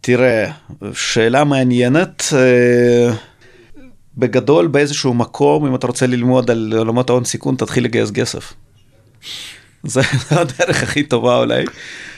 תראה, 0.01 0.51
שאלה 0.93 1.43
מעניינת. 1.43 2.23
בגדול 4.17 4.67
באיזשהו 4.67 5.13
מקום, 5.13 5.65
אם 5.65 5.75
אתה 5.75 5.87
רוצה 5.87 6.07
ללמוד 6.07 6.51
על 6.51 6.73
עולמות 6.77 7.09
ההון 7.09 7.23
סיכון, 7.23 7.55
תתחיל 7.55 7.83
לגייס 7.83 8.11
כסף. 8.11 8.53
זה 9.83 10.01
הדרך 10.31 10.83
הכי 10.83 11.03
טובה 11.03 11.37
אולי. 11.37 11.65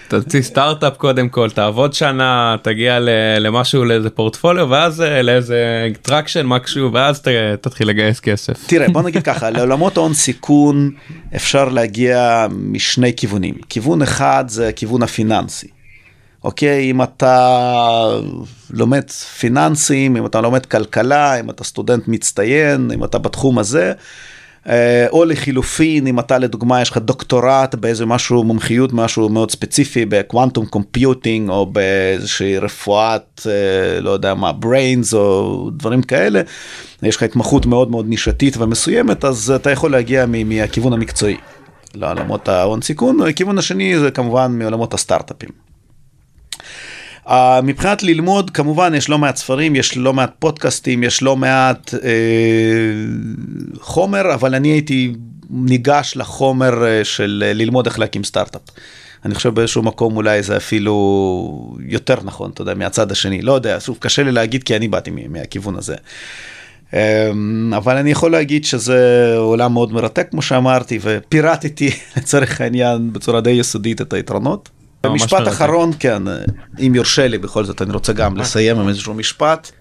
תוציא 0.08 0.42
סטארט-אפ 0.42 0.98
קודם 0.98 1.30
כל 1.30 1.50
תעבוד 1.50 1.94
שנה 1.94 2.56
תגיע 2.62 3.00
למשהו 3.40 3.86
לאיזה 3.86 4.10
פורטפוליו 4.10 4.70
ואז 4.70 5.02
אה, 5.02 5.22
לאיזה 5.22 5.88
traction 6.02 6.46
משהו 6.46 6.94
ואז 6.94 7.22
תתחיל 7.62 7.88
לגייס 7.88 8.20
כסף. 8.20 8.68
תראה 8.68 8.88
בוא 8.88 9.02
נגיד 9.02 9.24
ככה 9.24 9.50
לעולמות 9.50 9.98
ההון 9.98 10.14
סיכון 10.14 10.92
אפשר 11.36 11.70
להגיע 11.70 12.48
משני 12.52 13.16
כיוונים 13.16 13.56
כיוון 13.70 14.02
אחד 14.02 14.46
זה 14.48 14.68
הכיוון 14.68 15.04
הפיננסי. 15.04 15.75
אוקיי 16.46 16.92
אם 16.92 17.02
אתה 17.02 18.20
לומד 18.70 19.12
פיננסים 19.12 20.18
אם 20.18 20.26
אתה 20.26 20.42
לומד 20.42 20.66
כלכלה 20.66 21.40
אם 21.40 21.50
אתה 21.50 21.64
סטודנט 21.64 22.08
מצטיין 22.08 22.92
אם 22.94 23.04
אתה 23.04 23.18
בתחום 23.18 23.60
הזה. 23.60 23.94
אה, 24.70 25.08
או 25.10 25.26
לחילופין, 25.26 26.08
אם 26.08 26.20
אתה 26.20 26.38
לדוגמה 26.38 26.82
יש 26.82 26.90
לך 26.90 26.98
דוקטורט 26.98 27.76
באיזה 27.76 28.06
משהו, 28.06 28.44
מומחיות, 28.44 28.94
משהו 28.94 29.30
מאוד 29.30 29.52
ספציפי 29.52 30.06
ב 30.06 30.13
quantum 30.13 30.66
computing 30.66 31.50
או 31.50 31.66
באיזושהי 31.66 32.58
רפואת, 32.58 33.42
אה, 33.46 34.02
לא 34.02 34.10
יודע 34.10 34.34
מה, 34.34 34.52
brains 34.52 35.14
או 35.14 35.70
דברים 35.74 36.02
כאלה, 36.02 36.42
יש 37.04 37.16
לך 37.16 37.24
התמחות 37.24 37.66
מאוד 37.66 37.92
מאוד 37.92 38.10
נישתית 38.10 38.58
ומסוימת, 38.58 39.26
אז 39.26 39.52
אתה 39.52 39.72
יכול 39.72 39.92
להגיע 39.92 40.26
מהכיוון 40.26 40.94
המקצועי 40.94 41.38
לעולמות 41.94 42.50
ההון 42.50 42.82
סיכון, 42.82 43.22
הכיוון 43.22 43.58
השני 43.58 44.00
זה 44.00 44.12
כמובן 44.12 44.52
מעולמות 44.60 44.94
הסטארט-אפים. 44.94 45.65
Uh, 47.28 47.32
מבחינת 47.64 48.04
ללמוד 48.04 48.50
כמובן 48.50 48.94
יש 48.96 49.10
לא 49.10 49.18
מעט 49.18 49.36
ספרים 49.36 49.76
יש 49.76 49.98
לא 49.98 50.14
מעט 50.14 50.32
פודקאסטים 50.40 51.04
יש 51.04 51.24
לא 51.24 51.36
מעט 51.36 51.94
uh, 51.94 51.98
חומר 53.80 54.34
אבל 54.34 54.56
אני 54.56 54.68
הייתי 54.68 55.14
ניגש 55.50 56.14
לחומר 56.16 56.74
uh, 56.84 57.06
של 57.06 57.44
uh, 57.46 57.58
ללמוד 57.58 57.86
איך 57.86 58.00
להקים 58.00 58.24
סטארט-אפ. 58.24 58.62
אני 59.26 59.36
חושב 59.36 59.50
באיזשהו 59.50 59.84
מקום 59.84 60.16
אולי 60.18 60.44
זה 60.44 60.58
אפילו 60.58 61.78
יותר 61.80 62.16
נכון 62.24 62.52
אתה 62.52 62.62
יודע 62.62 62.74
מהצד 62.74 63.12
השני 63.12 63.42
לא 63.42 63.54
יודע 63.54 63.80
שוב 63.80 63.98
קשה 64.00 64.24
לי 64.24 64.32
להגיד 64.32 64.64
כי 64.64 64.76
אני 64.76 64.88
באתי 64.88 65.12
מהכיוון 65.30 65.76
הזה. 65.76 65.96
אמ, 66.94 67.74
אבל 67.78 67.98
אני 67.98 68.12
יכול 68.12 68.32
להגיד 68.32 68.66
שזה 68.66 69.34
עולם 69.38 69.74
מאוד 69.74 69.94
מרתק 69.94 70.28
כמו 70.32 70.42
שאמרתי 70.42 71.00
ופירטתי 71.02 71.92
לצורך 72.18 72.62
העניין 72.62 73.14
בצורה 73.14 73.42
די 73.42 73.52
יסודית 73.52 74.02
את 74.02 74.14
היתרונות. 74.14 74.70
משפט 75.10 75.48
אחרון 75.48 75.92
כן 76.00 76.24
אם 76.80 76.96
יורשה 76.96 77.28
לי 77.28 77.38
בכל 77.38 77.66
זאת 77.66 77.82
אני 77.82 77.94
רוצה 77.94 78.14
גם 78.14 78.38
לסיים 78.38 78.80
עם 78.80 78.88
איזשהו 78.88 79.14
משפט. 79.14 79.72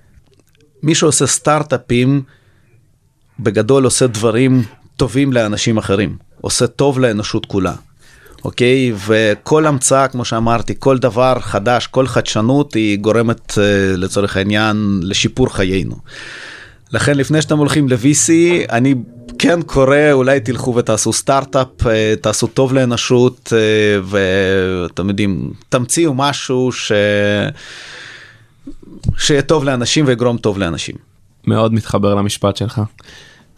מי 0.82 0.94
שעושה 0.94 1.26
סטארט-אפים 1.26 2.22
בגדול 3.40 3.84
עושה 3.84 4.06
דברים 4.06 4.62
טובים 4.96 5.32
לאנשים 5.32 5.78
אחרים 5.78 6.16
עושה 6.40 6.66
טוב 6.66 6.98
לאנושות 6.98 7.46
כולה. 7.46 7.74
אוקיי 8.44 8.92
וכל 9.06 9.66
המצאה 9.66 10.08
כמו 10.08 10.24
שאמרתי 10.24 10.74
כל 10.78 10.98
דבר 10.98 11.40
חדש 11.40 11.86
כל 11.86 12.06
חדשנות 12.06 12.74
היא 12.74 12.98
גורמת 12.98 13.58
אה, 13.58 13.96
לצורך 13.96 14.36
העניין 14.36 15.00
לשיפור 15.02 15.54
חיינו. 15.54 15.96
לכן 16.92 17.16
לפני 17.16 17.42
שאתם 17.42 17.58
הולכים 17.58 17.88
ל-VC 17.88 18.30
אני 18.70 18.94
כן 19.38 19.62
קורא 19.62 19.96
אולי 20.12 20.40
תלכו 20.40 20.74
ותעשו 20.74 21.12
סטארט-אפ 21.12 21.86
אה, 21.86 22.14
תעשו 22.20 22.46
טוב 22.46 22.72
לאנושות 22.72 23.52
אה, 23.56 24.00
ואתם 24.04 25.08
יודעים 25.08 25.50
תמציאו 25.68 26.14
משהו 26.14 26.72
ש... 26.72 26.92
שיהיה 29.18 29.42
טוב 29.42 29.64
לאנשים 29.64 30.04
ויגרום 30.06 30.36
טוב 30.36 30.58
לאנשים. 30.58 30.94
מאוד 31.46 31.74
מתחבר 31.74 32.14
למשפט 32.14 32.56
שלך. 32.56 32.80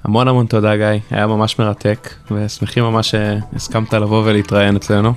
המון 0.05 0.29
המון 0.29 0.47
תודה 0.47 0.77
גיא 0.77 1.01
היה 1.11 1.27
ממש 1.27 1.59
מרתק 1.59 2.15
ושמחים 2.31 2.85
ממש 2.85 3.11
שהסכמת 3.11 3.95
לבוא 3.95 4.23
ולהתראיין 4.25 4.77
אצלנו. 4.77 5.13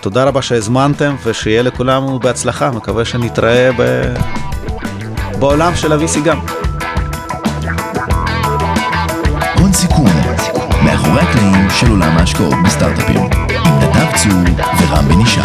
תודה 0.00 0.24
רבה 0.24 0.42
שהזמנתם 0.42 1.16
ושיהיה 1.24 1.62
לכולנו 1.62 2.18
בהצלחה 2.18 2.70
מקווה 2.70 3.04
שנתראה 3.04 3.70
ב... 3.78 4.14
בעולם 5.38 5.76
של 5.76 5.92
ה-VC 5.92 6.20
גם. 6.24 6.65
הון 9.66 9.72
סיכון, 9.74 10.10
מאחורי 10.84 11.20
הקלעים 11.20 11.70
של 11.70 11.90
עולם 11.90 12.16
ההשקעות 12.16 12.54
בסטארט-אפים, 12.64 13.20
עם 13.64 13.78
נדב 13.78 14.16
צור 14.16 14.66
ורם 14.78 15.08
בן 15.08 15.20
ישי. 15.20 15.40